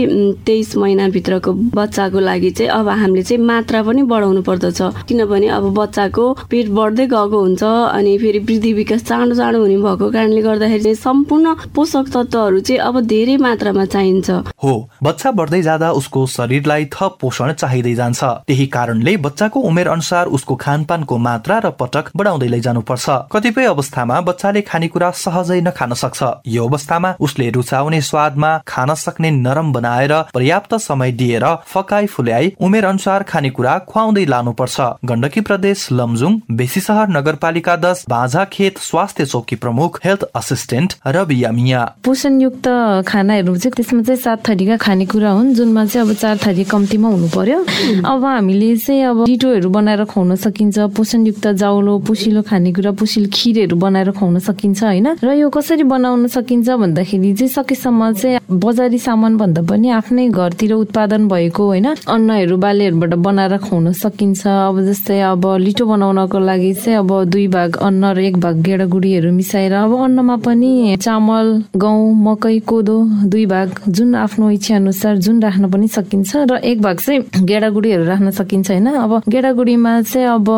तेइस 0.46 0.76
महिनाभित्रको 0.76 1.52
बच्चाको 1.74 2.20
लागि 2.20 2.50
चाहिँ 2.50 2.70
अब 2.70 2.88
हामीले 2.88 3.22
चाहिँ 3.22 3.42
मात्रा 3.44 3.82
पनि 3.82 4.02
बढाउनु 4.12 4.42
पर्दछ। 4.42 4.80
किनभने 5.08 5.48
अब 5.48 5.64
बच्चाको 5.74 6.32
पेट 6.50 6.68
बढ्दै 6.70 7.06
गएको 7.06 7.40
हुन्छ 7.40 7.62
अनि 7.64 8.16
फेरि 8.18 8.38
वृद्धि 8.40 8.72
विकास 8.72 9.04
चाँडो 9.04 9.34
चाँडो 9.34 9.58
हुने 9.60 9.76
भएको 9.76 10.10
कारणले 10.10 10.42
गर्दाखेरि 10.42 10.94
सम्पूर्ण 10.94 11.54
पोषक 11.74 12.06
तत्त्वहरू 12.14 12.60
चाहिँ 12.60 12.80
अब 12.80 13.00
धेरै 13.06 13.36
मात्रामा 13.36 13.84
चाहिन्छ। 13.84 14.30
हो 14.64 14.74
बच्चा 15.02 15.30
बढ्दै 15.30 15.62
जाँदा 15.62 15.90
उसको 16.00 16.26
शरीरलाई 16.36 16.84
थप 16.94 17.18
पोषण 17.20 17.52
चाहिँदै 17.54 17.94
जान्छ। 17.94 18.22
त्यही 18.48 18.66
कारणले 18.76 19.16
बच्चाको 19.26 19.60
उमेर 19.60 19.88
अनुसार 19.88 20.26
उसको 20.36 20.54
खानपानको 20.56 21.18
मात्रा 21.18 21.58
र 21.58 21.70
पटक 21.80 22.10
बढाउँदै 22.16 22.48
लैजानुपर्छ 22.84 23.32
कतिपय 23.32 23.64
अवस्थामा 23.66 24.20
बच्चाले 24.20 24.60
खानेकुरा 24.62 25.10
सहजै 25.12 25.60
नखान 25.60 25.92
सक्छ। 25.94 26.22
यो 26.46 26.66
अवस्थामा 26.66 27.14
उसले 27.20 27.50
रुचाउने 27.50 28.00
स्वादमा 28.00 28.50
खान 28.66 28.94
सक्ने 28.94 29.30
नरम 29.30 29.72
बनाएर 29.72 30.12
पर्याप्त 30.34 30.74
समय 30.78 31.12
दिएर 31.12 31.44
फकाई 31.66 32.06
फुल्याई 32.06 32.52
उमेर 32.60 32.84
अनुसार 32.84 33.22
खानेकुरा 33.22 33.78
खुवाउँदै 33.88 34.24
लानुपर्छ। 34.24 34.80
गण्डकी 35.04 35.40
प्रदेश 35.40 35.88
लमजुङ 35.92 36.32
बेसी 36.52 36.80
सहर 36.80 37.08
नगरपालिका 37.08 37.76
दस 37.76 38.04
बाझा 38.08 38.44
खेत 38.52 38.78
स्वास्थ्य 38.80 39.24
चौकी 39.26 39.56
प्रमुख 39.56 40.00
हेल्थ 40.04 40.24
असिस्टेन्ट 40.34 40.94
रवि 41.06 41.42
यामिया। 41.44 41.82
पोषणयुक्त 42.04 42.66
खानाहरू 43.08 43.56
चाहिँ 43.56 43.72
त्यसमा 43.76 44.02
चाहिँ 44.02 44.20
सात 44.20 44.38
थरीका 44.48 44.76
खानेकुरा 44.76 45.30
हुन् 45.30 45.54
जुनमा 45.54 45.84
चाहिँ 45.86 46.06
अब 46.06 46.14
चार 46.14 46.36
थरी 46.44 46.64
कम्तीमा 46.64 47.08
हुनु 47.08 47.28
पर्यो। 47.34 47.58
अब 48.04 48.24
हामीले 48.24 48.76
चाहिँ 48.76 49.02
अब 49.04 49.24
लिटोहरू 49.28 49.68
बनाएर 49.70 50.04
खुवाउन 50.04 50.34
सकिन्छ। 50.36 50.78
पोषणयुक्त 50.96 51.46
जाउलो 51.62 51.98
पोसिलो 52.06 52.42
खानेकुरा 52.74 52.92
पोसिलो 52.98 53.28
खिरहरू 53.30 53.76
बनाएर 53.78 54.10
खुवाउन 54.18 54.38
सकिन्छ 54.42 54.82
होइन? 54.82 55.08
र 55.22 55.30
यो 55.38 55.48
कसरी 55.48 55.84
बनाउन 55.86 56.26
सकिन्छ 56.26 56.68
भन्दाखेरि 56.74 57.30
चाहिँ 57.38 57.52
सकेसम्म 57.54 58.12
चाहिँ 58.18 58.38
बजारी 58.50 58.98
सामान 58.98 59.36
भन्दा 59.38 59.62
पनि 59.62 59.88
आफ्नै 59.94 60.28
घरतिर 60.34 60.72
उत्पादन 60.74 61.28
भएको 61.30 61.62
होइन? 61.62 61.86
अन्नहरू 62.02 62.56
बालीहरूबाट 62.58 63.14
बनाएर 63.14 63.54
खुवाउन 63.62 63.92
सकिन्छ। 63.94 64.42
अब 64.46 64.76
जस्तै 64.90 65.20
अब 65.30 65.44
लिटो 65.62 65.84
बनाउनको 65.86 66.38
लागि 66.38 66.72
चाहिँ 66.74 66.98
अब 66.98 67.10
दुई 67.30 67.46
भाग 67.54 67.76
अन्न 67.78 68.02
र 68.10 68.18
एक 68.26 68.36
भाग 68.42 68.56
गेडागुडीहरू 68.66 69.30
मिसाएर 69.30 69.72
अब 69.72 69.92
अन्नमा 69.94 70.36
पनि 70.42 70.96
चामल 70.98 71.46
गहुँ 71.78 72.10
मकै 72.26 72.58
कोदो 72.66 72.96
दुई 73.30 73.46
भाग 73.46 73.68
जुन 73.88 74.14
आफ्नो 74.18 74.50
इच्छा 74.50 74.76
अनुसार 74.76 75.14
जुन 75.22 75.42
राख्न 75.42 75.70
पनि 75.70 75.86
सकिन्छ 75.88 76.50
र 76.50 76.58
एक 76.58 76.82
भाग 76.82 76.98
चाहिँ 76.98 77.46
गेडागुडीहरू 77.46 78.04
राख्न 78.04 78.30
सकिन्छ 78.34 78.70
होइन? 78.70 78.86
अब 78.98 79.22
गेडागुडीमा 79.30 79.92
चाहिँ 80.02 80.26
अब 80.26 80.48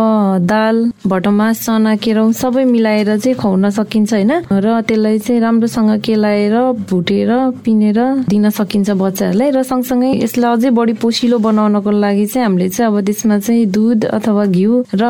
दाल 0.48 0.76
भटमास 1.06 1.64
चना 1.66 1.94
केराउ 2.06 2.32
सबै 2.38 2.64
मिलाएर 2.70 3.10
चाहिँ 3.18 3.34
खुवाउन 3.34 3.70
सकिन्छ 3.74 4.12
होइन? 4.14 4.32
र 4.46 4.66
त्यसलाई 4.86 5.18
चाहिँ 5.18 5.40
राम्रोसँग 5.42 5.90
केलाएर 6.06 6.54
भुटेर 6.86 7.30
पिनेर 7.66 7.98
दिन 8.30 8.50
सकिन्छ 8.54 8.90
बच्चाहरूलाई। 8.94 9.50
र 9.50 9.62
सँगसँगै 9.66 10.10
यसलाई 10.22 10.50
अझै 10.54 10.70
बढी 10.70 10.92
पोसिलो 11.02 11.38
बनाउनको 11.42 11.90
लागि 11.90 12.26
चाहिँ 12.30 12.46
हामीले 12.46 12.68
चाहिँ 12.70 12.90
अब 12.92 13.00
त्यसमा 13.02 13.38
चाहिँ 13.42 13.66
दुध 13.66 14.04
अथवा 14.06 14.44
घिउ 14.46 14.72
र 14.94 15.02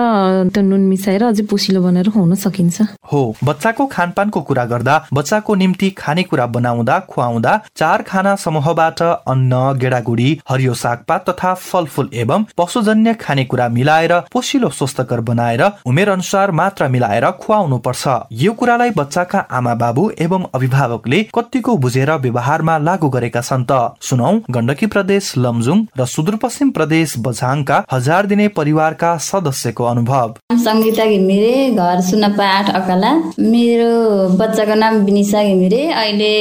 त्यो 0.49 0.63
नुन 0.65 0.83
मिसाएर 0.89 1.23
अझै 1.29 1.45
पोसिलो 1.45 1.83
बनाएर 1.85 2.09
खुवाउन 2.17 2.35
सकिन्छ। 2.41 2.77
हो 3.13 3.21
बच्चाको 3.45 3.87
खानपानको 3.93 4.41
कुरा 4.49 4.65
गर्दा 4.65 4.95
बच्चाको 5.13 5.55
निम्ति 5.55 5.91
खानेकुरा 6.01 6.47
बनाउँदा 6.57 6.97
खुवाउँदा 7.13 7.53
चार 7.77 8.03
खाना 8.09 8.35
समूहबाट 8.41 9.03
अन्न 9.03 9.53
गेडागुडी 9.77 10.29
हरियो 10.49 10.75
सागपात 10.75 11.29
तथा 11.29 11.53
फलफूल 11.61 12.09
एवं 12.15 12.49
पशुजन्य 12.57 13.15
खानेकुरा 13.21 13.69
मिलाएर 13.69 14.13
पोसिलो 14.33 14.69
स्वस्थकर 14.81 15.21
बनाएर 15.29 15.63
उमेर 15.85 16.09
अनुसार 16.09 16.51
मात्रा 16.57 16.86
मिलाएर 16.89 17.27
खुवाउनु 17.43 17.79
पर्छ 17.87 18.05
यो 18.43 18.53
कुरालाई 18.53 18.91
बच्चाका 18.97 19.39
आमा 19.59 19.75
बाबु 19.83 20.03
एवं 20.21 20.43
अभिभावकले 20.55 21.23
कतिको 21.35 21.77
बुझेर 21.85 22.11
व्यवहारमा 22.25 22.77
लागू 22.79 23.09
गरेका 23.17 23.41
छन् 23.41 23.65
त। 23.71 23.73
सुनौ 24.03 24.33
गण्डकी 24.51 24.87
प्रदेश 24.95 25.33
लमजुङ 25.39 25.79
र 25.99 26.05
सुदूरपश्चिम 26.07 26.71
प्रदेश 26.77 27.15
बझाङका 27.27 27.77
हजार 27.93 28.27
दिने 28.27 28.49
परिवारका 28.59 29.11
सदस्यको 29.29 29.85
अनुभव। 29.85 30.35
सङ्गीता 30.65 31.05
घिमिरे 31.07 31.55
घर 31.75 32.01
सुनपा 32.11 32.47
आठ 32.59 32.71
अकाला। 32.81 33.13
मेरो 33.53 33.93
बच्चाको 34.41 34.75
नाम 34.75 34.95
विनिसा 35.07 35.43
घिमिरे 35.43 35.83
अहिले 35.93 36.35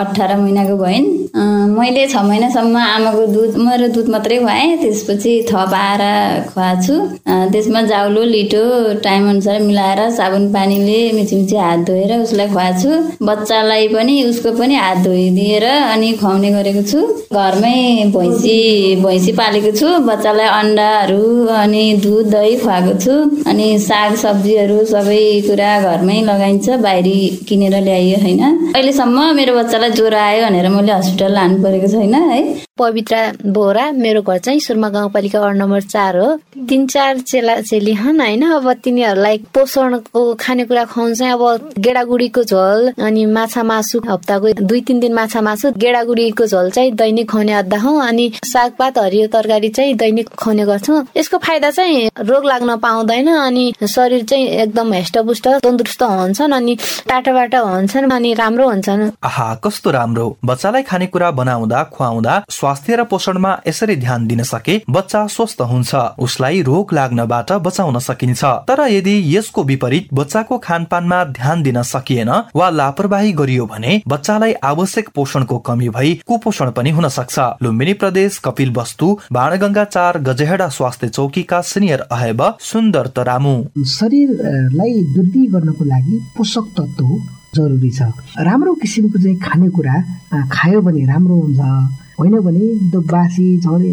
अठार 0.00 0.36
महिनाको 0.36 0.76
भइन्। 0.76 1.06
मैले 1.76 2.06
छ 2.08 2.16
महिनासम्म 2.24 2.76
आमाको 2.76 3.26
दुध 3.32 3.56
मेरो 3.60 3.88
दुध 3.94 4.08
मात्रै 4.08 4.38
खुवाएँ 4.38 4.76
त्यसपछि 4.82 5.32
थप 5.50 5.72
आएर 5.74 6.02
खुवाएको 6.48 6.82
छु। 6.86 6.94
त्यसमा 7.52 7.80
जाउलो 7.90 8.22
लिटो 8.24 8.62
टाइम 9.04 9.28
अनुसार 9.30 9.60
मिलाएर 9.76 10.10
साबुन 10.16 10.44
पानीले 10.52 11.00
मिची 11.12 11.36
मिची 11.36 11.56
हात 11.56 11.78
धोएर 11.86 12.12
उसलाई 12.16 12.48
खुवाएको 12.48 13.26
बच्चालाई 13.26 13.88
पनि 13.88 14.14
उसको 14.24 14.50
पनि 14.58 14.74
हात 14.74 14.98
धोइदिएर 15.04 15.64
अनि 15.64 16.12
खुवाउने 16.20 16.50
गरेको 16.52 16.82
छु। 16.82 17.00
घरमै 17.36 17.76
भैँसी 18.16 18.56
भैँसी 19.04 19.32
पालेको 19.32 19.70
छु। 19.76 19.88
बच्चालाई 20.08 20.48
अन्डाहरू 20.60 21.46
अनि 21.60 21.84
दुध 22.04 22.30
दही 22.32 22.56
खुवाएको 22.56 22.94
छु। 23.04 23.14
अनि 23.50 23.66
साग 23.78 24.14
सब्जीहरू 24.24 24.78
सबै 24.92 25.20
कुरा 25.48 25.72
घरमै 25.90 26.20
लगाइन्छ 26.30 26.68
बाहिरी 26.86 27.18
किनेर 27.48 27.76
ल्याइयो 27.84 28.18
होइन। 28.24 28.42
अहिलेसम्म 28.72 29.18
मेरो 29.36 29.56
बच्चालाई 29.58 29.90
ज्वरो 30.00 30.18
आयो 30.18 30.46
भनेर 30.46 30.68
मैले 30.76 30.92
हस्पिटल 30.92 31.32
लानु 31.32 31.62
परेको 31.64 31.88
छैन 31.92 32.14
है। 32.32 32.40
पवित्रा 32.78 33.20
बोरा 33.46 33.90
मेरो 33.92 34.22
घर 34.22 34.38
चाहिँ 34.38 34.60
सुरमा 34.60 34.88
गाउँपालिका 34.88 35.40
वार्ड 35.40 35.56
नम्बर 35.58 35.82
चार 35.82 36.16
हो। 36.16 36.28
तिन 36.68 36.86
चार 36.86 37.18
चेला 37.20 37.60
चेली 37.60 37.92
हन् 37.94 38.20
होइन? 38.20 38.42
अब 38.52 38.72
तिनीहरूलाई 38.84 39.38
पोषणको 39.54 40.22
खानेकुरा 40.40 40.84
खुवाउनु 40.84 41.14
चाहिँ 41.14 41.32
अब 41.32 41.72
गेडागुडीको 41.78 42.42
झोल 42.44 42.92
अनि 43.00 43.24
माछा 43.26 43.62
मासु 43.62 44.00
हप्ताको 44.08 44.52
दुई 44.60 44.80
तिन 44.80 45.00
दिन 45.00 45.14
माछा 45.14 45.40
मासु 45.40 45.72
गेडागुडीको 45.76 46.46
झोल 46.46 46.70
चाहिँ 46.70 46.92
दैनिक 46.92 47.30
खुवाउने 47.30 47.52
अड्डा 47.52 47.78
हौ 47.78 47.94
अनि 47.98 48.30
सागपात 48.44 48.98
हरियो 48.98 49.26
तरकारी 49.32 49.68
चाहिँ 49.68 49.94
दैनिक 49.96 50.28
खुवाउने 50.28 50.64
गर्छौँ। 50.66 51.04
यसको 51.16 51.38
फाइदा 51.38 51.70
चाहिँ 51.70 52.10
रोग 52.20 52.44
लाग्न 52.44 52.76
पाउँदैन 52.76 53.28
अनि 53.28 53.72
शरीर 53.88 54.24
चाहिँ 54.24 54.46
एकदम 54.66 54.92
हेष्टपुष्ट 54.92 55.48
तन्दुरुस्त 55.64 56.02
हुन्छन् 56.02 56.52
अनि 56.52 56.76
टाटाबाट 57.08 57.54
हुन्छन् 57.54 58.10
अनि 58.12 58.34
राम्रो 58.34 58.68
हुन्छन्। 58.68 59.10
कस्तो 59.64 59.90
राम्रो। 59.90 60.26
बच्चालाई 60.44 60.82
खानेकुरा 60.82 61.30
बनाउँदा 61.30 61.82
खुवाउँदा 61.94 62.34
स्वास्थ्य 62.66 62.94
र 62.96 63.02
पोषणमा 63.04 63.50
यसरी 63.66 63.94
ध्यान 63.96 64.26
दिन 64.26 64.42
सके 64.42 64.74
बच्चा 64.90 65.20
स्वस्थ 65.30 65.60
हुन्छ। 65.62 65.94
उसलाई 66.18 66.62
रोग 66.62 66.92
लाग्नबाट 66.92 67.52
बचाउन 67.62 67.98
सकिन्छ। 68.00 68.44
तर 68.68 68.80
यदि 68.90 69.12
यसको 69.36 69.62
विपरीत 69.64 70.08
बच्चाको 70.12 70.56
खानपानमा 70.58 71.22
ध्यान 71.30 71.62
दिन 71.62 71.82
सकिएन 71.84 72.30
वा 72.56 72.70
लापरवाही 72.70 73.32
गरियो 73.32 73.66
भने 73.66 74.00
बच्चालाई 74.08 74.52
आवश्यक 74.66 75.08
पोषणको 75.14 75.58
कमी 75.62 75.88
भई 75.88 76.14
कुपोषण 76.26 76.70
पनि 76.74 76.90
हुन 76.90 77.08
सक्छ। 77.08 77.38
लुम्बिनी 77.62 77.92
प्रदेश 78.02 78.38
कपिल 78.44 78.72
वस्तु 78.76 79.06
बाणगंगा 79.32 79.84
चार 79.86 80.18
गजेहडा 80.26 80.68
स्वास्थ्य 80.68 81.08
चौकीका 81.08 81.60
सिनियर 81.70 82.00
अहेब 82.10 82.42
सुन्दर 82.62 83.06
तरामु। 83.16 83.54
शरीरलाई 83.90 84.94
वृद्धि 85.14 85.44
गर्नको 85.54 85.84
लागि 85.84 86.18
पोषक 86.36 86.66
तत्व 86.78 87.14
जरुरी 87.56 87.90
छ। 87.90 88.10
राम्रो 88.42 88.74
किसिमको 88.82 89.22
चाहिँ 89.22 89.36
खानेकुरा 89.38 89.94
खायो 90.50 90.80
भने 90.82 91.04
राम्रो 91.06 91.36
हुन्छ। 91.36 92.04
होइन 92.18 92.34
भने 92.46 92.66
त्यो 92.90 93.00
बासी 93.12 93.46
झन् 93.58 93.84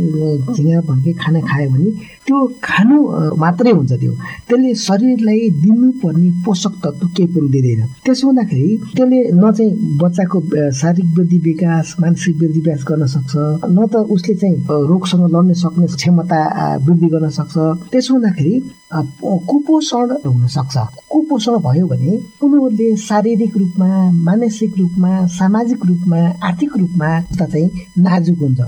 झिँगा 0.55 0.79
भन्के 0.87 1.11
खाना 1.21 1.39
खायो 1.49 1.69
भने 1.71 1.89
त्यो 2.25 2.37
खानु 2.63 2.97
मात्रै 3.43 3.71
हुन्छ 3.71 3.93
त्यो। 4.01 4.11
त्यसले 4.47 4.73
शरीरलाई 4.87 5.49
दिनुपर्ने 5.63 6.29
पोषक 6.45 6.73
तत्व 6.83 7.07
केही 7.15 7.27
पनि 7.33 7.49
दिँदैन। 7.53 7.81
त्यसो 8.05 8.27
हुँदाखेरि 8.27 8.69
त्यसले 8.95 9.19
न 9.33 9.51
चाहिँ 9.51 9.71
बच्चाको 10.01 10.37
शारीरिक 10.79 11.09
वृद्धि 11.17 11.37
विकास 11.49 11.95
मानसिक 12.01 12.35
वृद्धि 12.41 12.59
विकास 12.59 12.83
गर्न 12.89 13.05
सक्छ 13.15 13.33
न 13.75 13.87
त 13.91 14.07
उसले 14.15 14.35
चाहिँ 14.35 14.55
रोगसँग 14.91 15.25
लड्न 15.35 15.53
सक्ने 15.63 15.87
क्षमता 15.95 16.39
वृद्धि 16.85 17.07
गर्न 17.13 17.29
सक्छ। 17.39 17.55
त्यसो 17.91 18.13
हुँदाखेरि 18.13 18.55
कुपोषण 18.93 20.09
हुन 20.25 20.47
सक्छ। 20.55 20.75
कुपोषण 21.11 21.53
भयो 21.65 21.85
भने 21.87 22.11
उनीहरूले 22.43 22.95
शारीरिक 23.03 23.57
रूपमा 23.57 23.89
मानसिक 24.27 24.77
रूपमा 24.79 25.11
सामाजिक 25.33 25.85
रूपमा 25.85 26.19
आर्थिक 26.47 26.77
रूपमा 26.77 27.09
चाहिँ 27.33 27.69
नाजुक 28.13 28.39
हुन्छ। 28.45 28.61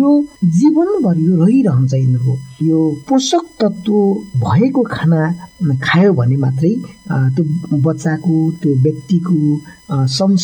यो 0.00 0.10
जीवनभरि 0.58 1.22
यो 1.26 1.34
रहिरहन्छ 1.44 1.94
यिनीहरूको 1.94 2.34
यो 2.66 2.78
पोषक 3.08 3.44
तत्व 3.60 3.92
भएको 4.42 4.82
खाना 4.82 5.20
खायो 5.86 6.12
भने 6.18 6.36
मात्रै 6.44 6.74
त्यो 7.36 7.44
बच्चाको 7.86 8.34
त्यो 8.62 8.74
व्यक्तिको 8.84 9.38
सम 9.90 10.34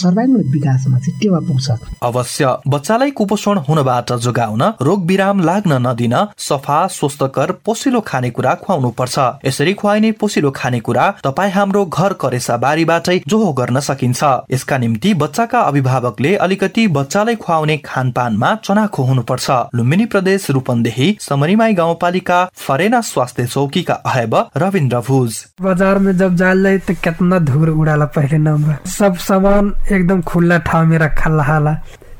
विकासमा 0.52 0.98
चाहिँ 0.98 1.18
टेवा 1.20 1.38
पुग्छ। 1.40 1.70
अवश्य 2.02 2.56
बच्चालाई 2.68 3.10
कुपोषण 3.10 3.58
हुनबाट 3.68 4.12
जोगाउन 4.22 4.62
रोग 4.82 5.06
विराम 5.06 5.40
लाग्न 5.40 5.78
नदिन 5.86 6.14
सफा 6.38 6.86
स्वस्थकर 6.88 7.52
पोसिलो 7.64 8.00
खानेकुरा 8.00 8.54
खुवाउनु 8.54 8.90
पर्छ 8.90 9.18
यसरी 9.44 9.72
खुवाइने 9.74 10.12
पोसिलो 10.20 10.50
खानेकुरा 10.50 11.08
तपाईँ 11.24 11.52
हाम्रो 11.52 11.84
घर 11.86 12.12
करेसा 12.22 12.56
बारीबाटै 12.56 13.18
जोहो 13.28 13.52
गर्न 13.52 13.80
सकिन्छ। 13.80 14.22
यसका 14.52 14.78
निम्ति 14.78 15.14
बच्चाका 15.14 15.60
अभिभावकले 15.62 16.34
अलिकति 16.38 16.86
बच्चालाई 16.90 17.36
खुवाउने 17.36 17.76
खानपानमा 17.84 18.54
चनाखो 18.64 19.02
हुनुपर्छ। 19.02 19.50
लुम्बिनी 19.74 20.06
प्रदेश 20.06 20.50
रूपन्देही 20.50 21.16
समरिमाई 21.20 21.72
गाउँपालिका 21.74 22.44
फरेना 22.56 23.00
स्वास्थ्य 23.02 23.46
चौकीका 23.46 23.94
अहेब 24.06 24.34
रविन्द्र 24.56 25.00
भुज। 25.08 25.44
बाजार 25.62 25.98
में 25.98 26.16
जब 26.16 26.36
जाल 26.36 26.62
जाए 26.62 26.78
तो 26.78 26.94
कितना 27.04 27.38
धूल 27.40 27.70
उड़ाला 27.70 28.06
पहले 28.16 28.38
नंबर 28.40 28.90
सब 28.90 29.16
सामान 29.32 29.72
एकदम 29.92 30.20
खुला 30.22 30.56
ठाव 30.58 30.86
में 30.86 30.98
रखा 30.98 31.30
रहा 31.30 31.76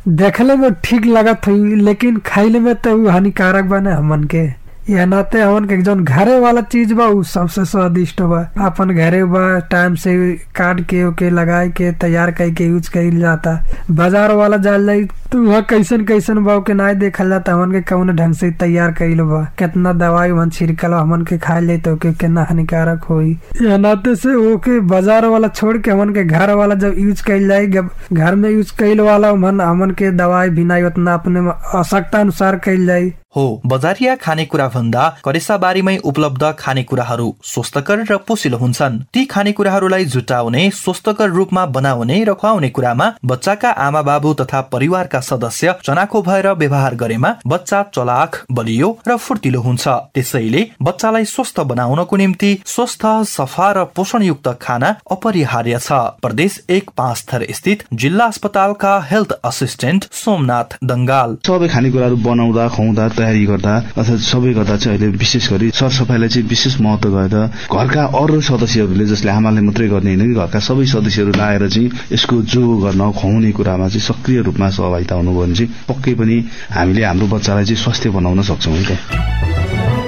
देखले 0.09 0.55
में 0.57 0.73
ठीक 0.85 1.07
लगत 1.07 1.47
हुई, 1.47 1.75
लेकिन 1.77 2.17
खाइले 2.27 2.59
में 2.59 2.75
तो 2.75 3.09
हानिकारक 3.09 3.65
बने 3.65 3.93
हमन 3.93 4.25
के। 4.25 4.47
या 4.91 5.05
नाते 5.07 5.41
हमन 5.41 5.65
के 5.65 5.77
जौन 5.83 6.03
घरे 6.05 6.39
वाला 6.41 6.61
चीज़ 6.61 6.93
बा, 6.95 7.07
उ 7.07 7.23
सबसे 7.23 7.65
स्वादिष्ट 7.65 8.21
बा। 8.23 8.41
अपन 8.67 8.91
घरे 8.95 9.25
बा, 9.25 9.59
टाइम 9.71 9.95
से 9.95 10.15
काट 10.57 10.81
के, 10.91 11.05
ओके 11.05 11.31
लगाए 11.31 11.69
के, 11.69 11.91
तैयार 12.03 12.31
करके 12.41 12.65
यूज़ 12.65 12.91
कइल 12.93 13.19
जाता। 13.21 13.55
बाज़ार 13.91 14.33
वाला 14.33 14.57
जाल 14.67 14.87
जाई 14.87 15.05
तो 15.33 15.43
वहाँ 15.43 15.63
कैसन 15.71 16.05
कैसन 16.05 16.43
बा 16.45 16.59
के 16.67 16.75
नाय 16.75 16.95
देखल 16.95 17.29
जाता। 17.31 17.53
हमन 17.53 17.73
के 17.73 17.81
कौन 17.93 18.15
ढंग 18.17 18.35
से 18.35 18.51
तैयार 18.61 18.93
कइल 18.99 19.21
बा, 19.23 19.43
कितना 19.59 19.93
दवाई 19.93 20.31
हमन 20.31 20.51
छिड़कल 20.51 20.93
हमन 20.93 21.23
के 21.31 21.39
खाए 21.39 21.61
ले 21.61 21.79
तो 21.79 21.93
ओके 21.95 22.13
कितना 22.13 22.45
हानिकारक 22.49 23.05
होई। 23.11 23.33
या 23.63 23.77
नाते 23.77 24.15
से 24.17 24.35
ओके 24.53 24.79
बाज़ार 24.93 25.27
वाला 25.27 25.49
छोड़ 25.49 25.77
के 25.79 25.91
हमन 25.91 26.15
के 26.15 26.25
घर 26.25 26.55
वाला 26.55 26.75
जब 26.75 26.99
यूज़ 26.99 27.23
कइल 27.27 27.49
जाए 27.49 27.67
घर 27.67 28.35
में 28.35 28.51
यूज़ 28.51 28.73
कइल 28.79 29.01
वाला 29.01 29.31
हमन 29.31 29.61
हमन 29.61 29.91
के 29.99 30.11
दवाई 30.11 30.65
नाई 30.65 30.83
उतना 30.83 31.15
अपने 31.15 31.41
आवश्यकता 31.51 32.21
अनुसार 32.21 32.57
कइल 32.65 32.87
जाए 32.87 33.13
हो। 33.37 33.45
बजारिया 33.67 34.15
खानेकुरा 34.17 34.67
भन्दा 34.69 35.05
करेसा 35.25 35.57
बारीमै 35.59 35.97
उपलब्ध 36.05 36.45
खानेकुराहरू 36.59 37.29
स्वस्थकर 37.45 38.05
र 38.11 38.17
पोसिलो 38.29 38.59
हुन्छन्। 38.59 39.01
ती 39.15 39.25
खानेकुराहरूलाई 39.25 40.05
जुटाउने 40.07 40.63
स्वस्थकर 40.73 41.31
रूपमा 41.31 41.65
बनाउने 41.69 42.23
र 42.25 42.35
खुवाउने 42.35 42.69
कुरामा 42.71 43.07
बच्चाका 43.25 43.71
आमा 43.81 44.03
बाबु 44.03 44.33
तथा 44.35 44.61
परिवारका 44.73 45.21
सदस्य 45.23 45.75
चनाखो 45.85 46.23
भएर 46.23 46.49
व्यवहार 46.55 46.95
गरेमा 46.95 47.31
बच्चा 47.47 47.83
चलाख 47.95 48.45
बलियो 48.53 48.89
र 49.09 49.17
फुर्तिलो 49.19 49.61
हुन्छ। 49.61 49.89
त्यसैले 50.15 50.63
बच्चालाई 50.83 51.25
स्वस्थ 51.27 51.61
बनाउनको 51.73 52.17
निम्ति 52.17 52.51
स्वस्थ 52.67 53.07
सफा 53.29 53.71
र 53.73 53.85
पोषणयुक्त 53.97 54.49
खाना 54.63 54.95
अपरिहार्य 55.11 55.79
छ। 55.79 55.93
प्रदेश 56.23 56.61
एक 56.71 56.91
पाँच 56.97 57.25
थर 57.33 57.47
स्थित 57.53 57.85
जिल्ला 57.95 58.27
अस्पतालका 58.27 58.93
हेल्थ 59.11 59.33
असिस्टेन्ट 59.45 60.05
सोमनाथ 60.15 60.79
दङ्गाल। 60.85 61.37
सबै 61.47 61.69
खानेकुराहरू 61.69 62.17
बनाउँदा 62.23 62.69
खुवाउँदा 62.69 63.09
तयारी 63.23 63.45
गर्दा 63.47 63.75
अथवा 63.95 64.17
सबै 64.27 64.53
गर्दा 64.53 64.77
चाहिँ 64.77 64.99
अहिले 64.99 65.17
विशेष 65.17 65.51
गरी 65.53 65.71
सरसफाइलाई 65.71 66.29
चाहिँ 66.29 66.49
विशेष 66.49 66.81
महत्व 66.81 67.09
गरेर 67.15 67.37
घरका 67.71 68.05
अरू 68.21 68.41
सदस्यहरूले 68.43 69.07
जसले 69.07 69.31
आमाले 69.31 69.61
मात्रै 69.63 69.89
गर्ने 69.89 70.15
होइन 70.15 70.29
कि 70.29 70.41
घरका 70.41 70.61
सबै 70.61 70.87
सदस्यहरू 70.93 71.33
लाएर 71.39 71.69
चाहिँ 71.69 71.91
यसको 72.13 72.43
जो 72.51 72.63
गर्न 72.85 73.11
खुवाउने 73.13 73.53
कुरामा 73.53 73.89
चाहिँ 73.89 74.07
सक्रिय 74.09 74.43
रूपमा 74.43 74.71
सहभागिता 74.71 75.15
हुनुभयो 75.15 75.43
भने 75.43 75.55
चाहिँ 75.55 75.71
पक्कै 75.89 76.15
पनि 76.15 76.37
हामीले 76.71 77.05
हाम्रो 77.05 77.27
बच्चालाई 77.37 77.65
चाहिँ 77.65 77.83
स्वास्थ्य 77.85 78.11
बनाउन 78.11 78.43
सक्छौँ 78.43 78.75
है 78.75 78.85
त। 78.91 80.02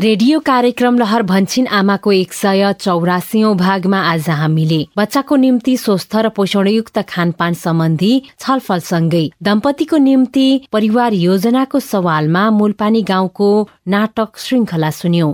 रेडियो 0.00 0.38
कार्यक्रम 0.40 0.98
लहर 0.98 1.22
भन्छिन 1.22 1.66
आमाको 1.72 2.12
एक 2.12 2.32
सय 2.32 2.72
चौरासी 2.80 3.42
भागमा 3.56 4.00
आज 4.02 4.28
हामीले 4.30 4.78
बच्चाको 4.96 5.36
निम्ति 5.36 5.76
स्वस्थ 5.76 6.16
र 6.16 6.28
पोषणयुक्त 6.36 6.98
खानपान 7.08 7.54
सम्बन्धी 7.56 8.12
छलफलसँगै 8.36 9.24
दम्पतिको 9.42 9.96
निम्ति 9.98 10.46
परिवार 10.72 11.12
योजनाको 11.14 11.80
सवालमा 11.82 12.44
मूलपानी 12.58 13.02
गाउँको 13.08 13.48
नाटक 13.88 14.38
श्रृङ्खला 14.38 14.90
सुन्यौं। 14.92 15.32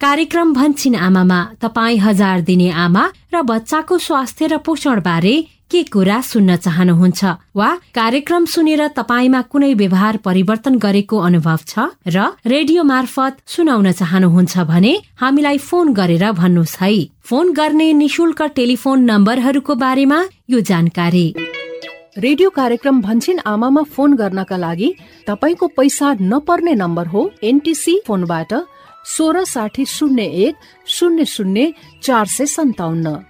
कार्यक्रम 0.00 0.54
भन्छिन 0.54 0.94
आमामा 1.02 1.40
तपाईँ 1.60 1.98
हजार 1.98 2.40
दिने 2.46 2.70
आमा 2.78 3.04
र 3.34 3.42
बच्चाको 3.44 3.98
स्वास्थ्य 4.00 4.46
र 4.46 4.58
पोषण 4.62 5.00
बारे 5.02 5.34
के 5.70 5.82
कुरा 5.84 6.20
सुन्न 6.22 6.56
चाहनुहुन्छ 6.56 7.24
वा 7.56 7.68
कार्यक्रम 7.94 8.44
सुनेर 8.44 8.82
तपाईँमा 8.96 9.40
कुनै 9.52 9.72
व्यवहार 9.74 10.16
परिवर्तन 10.24 10.78
गरेको 10.78 11.18
अनुभव 11.18 11.58
छ 11.66 11.86
र 12.06 12.26
रेडियो 12.46 12.82
मार्फत 12.84 13.36
सुनाउन 13.46 13.92
चाहनुहुन्छ 13.92 14.58
भने 14.70 14.92
हामीलाई 15.20 15.58
फोन 15.60 15.92
गरेर 15.94 16.24
भन्नुहोस् 16.32 16.76
है। 16.80 16.90
फोन 17.22 17.52
गर्ने 17.52 17.92
निशुल्क 17.92 18.42
टेलिफोन 18.56 18.98
नम्बरहरूको 19.10 19.74
बारेमा 19.76 20.18
यो 20.50 20.60
जानकारी। 20.70 21.26
रेडियो 22.18 22.50
कार्यक्रम 22.50 23.00
भन्छिन 23.00 23.38
आमामा 23.46 23.82
फोन 23.94 24.14
गर्नका 24.16 24.56
लागि 24.56 24.92
तपाईँको 25.26 25.66
पैसा 25.78 26.12
नपर्ने 26.20 26.74
नम्बर 26.74 27.06
हो 27.06 27.30
एनटिसी 27.42 28.00
फोनबाट 28.06 28.52
सोह्र 29.06 29.44
साठी 29.46 29.84
शून्य 29.86 30.22
एक 30.46 30.54
शून्य 30.86 31.24
शून्य 31.24 31.72
चार 32.02 32.26
सय 32.26 32.46
सन्ताउन्न। 32.48 33.29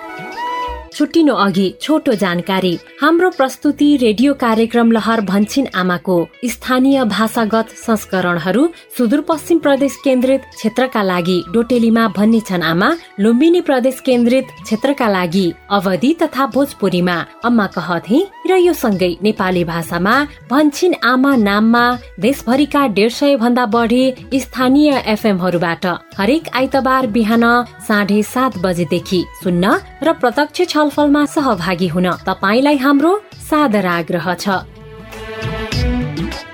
छुट्टिनु 0.93 1.33
अघि 1.35 1.67
छोटो 1.81 2.13
जानकारी। 2.21 2.73
हाम्रो 3.01 3.29
प्रस्तुति 3.31 3.95
रेडियो 3.97 4.33
कार्यक्रम 4.41 4.91
लहर 4.91 5.21
भन्छिन 5.21 5.67
आमाको 5.75 6.17
स्थानीय 6.45 7.03
भाषागत 7.07 7.69
संस्करणहरू 7.77 8.67
सुदूरपश्चिम 8.97 9.59
प्रदेश 9.59 9.95
केन्द्रित 10.03 10.41
क्षेत्रका 10.55 11.03
लागि 11.03 11.37
डोटेलीमा 11.53 12.07
भन्ने 12.17 12.39
छन् 12.49 12.63
आमा। 12.63 12.89
लुम्बिनी 13.19 13.61
प्रदेश 13.61 13.99
केन्द्रित 14.05 14.47
क्षेत्रका 14.63 15.07
लागि 15.09 15.45
अवधि 15.71 16.13
तथा 16.21 16.45
भोजपुरीमा 16.55 17.17
अम्मा 17.45 17.67
कहथे 17.77 18.19
र 18.49 18.57
यो 18.57 18.73
सँगै 18.73 19.11
नेपाली 19.23 19.63
भाषामा 19.63 20.15
भन्छिन 20.51 20.93
आमा 21.03 21.35
नाममा 21.37 21.85
देशभरिका 22.19 22.85
डेढ 22.97 23.11
सय 23.11 23.35
भन्दा 23.37 23.65
बढी 23.75 24.03
स्थानीय 24.41 25.01
एफएमहरूबाट 25.07 25.85
हरेक 26.17 26.49
आइतबार 26.55 27.07
बिहान 27.15 27.43
साढे 27.87 28.21
सात 28.25 28.57
बजेदेखि 28.65 29.23
सुन्न 29.43 29.73
र 30.03 30.13
प्रत्यक्ष 30.21 30.61
छलफलमा 30.81 31.23
सहभागी 31.29 31.87
हुन 31.93 32.07
तपाईँलाई 32.27 32.77
हाम्रो 32.81 33.11
सादर 33.49 33.85
आग्रह 33.87 34.25
छ। 34.33 34.80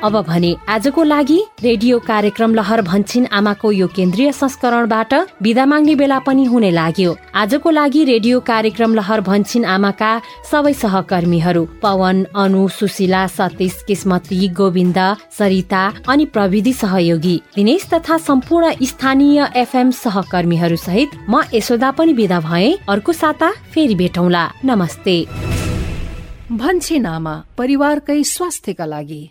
अब 0.07 0.21
भने 0.23 0.55
आजको 0.69 1.03
लागि 1.03 1.37
रेडियो 1.63 1.97
कार्यक्रम 1.99 2.53
लहर 2.55 2.81
भन्छिन 2.81 3.25
आमाको 3.27 3.71
यो 3.71 3.87
केन्द्रीय 3.87 4.31
संस्करणबाट 4.31 5.13
विदा 5.41 5.65
माग्ने 5.65 5.95
बेला 5.95 6.19
पनि 6.19 6.45
हुने 6.45 6.69
लाग्यो। 6.71 7.15
आजको 7.35 7.69
लागि 7.69 8.03
रेडियो 8.03 8.39
कार्यक्रम 8.39 8.95
लहर 8.95 9.21
भन्छिन 9.21 9.65
आमाका 9.65 10.11
सबै 10.51 10.73
सहकर्मीहरू 10.73 11.65
पवन 11.83 12.23
अनु 12.35 12.67
सुशीला 12.69 13.25
सतीश 13.27 13.83
किस्मती 13.87 14.47
गोविन्द 14.47 14.99
सरिता 15.37 15.83
अनि 16.07 16.25
प्रविधि 16.25 16.73
सहयोगी 16.73 17.35
दिनेश 17.55 17.89
तथा 17.93 18.17
सम्पूर्ण 18.17 18.73
स्थानीय 18.83 19.51
एफएम 19.55 19.91
सहकर्मीहरू 19.91 20.75
सहित 20.77 21.19
म 21.29 21.43
यशोदा 21.53 21.91
पनि 21.91 22.13
विदा 22.13 22.39
भए। 22.39 22.71
अर्को 22.89 23.13
साता 23.13 23.51
फेरि 23.73 23.95
भेटौँला। 23.95 24.51
नमस्ते। 24.65 25.25
भन्छे 26.51 26.99
नामा 26.99 27.41
परिवारकै 27.57 28.23
स्वास्थ्यका 28.23 28.85
लागि। 28.85 29.27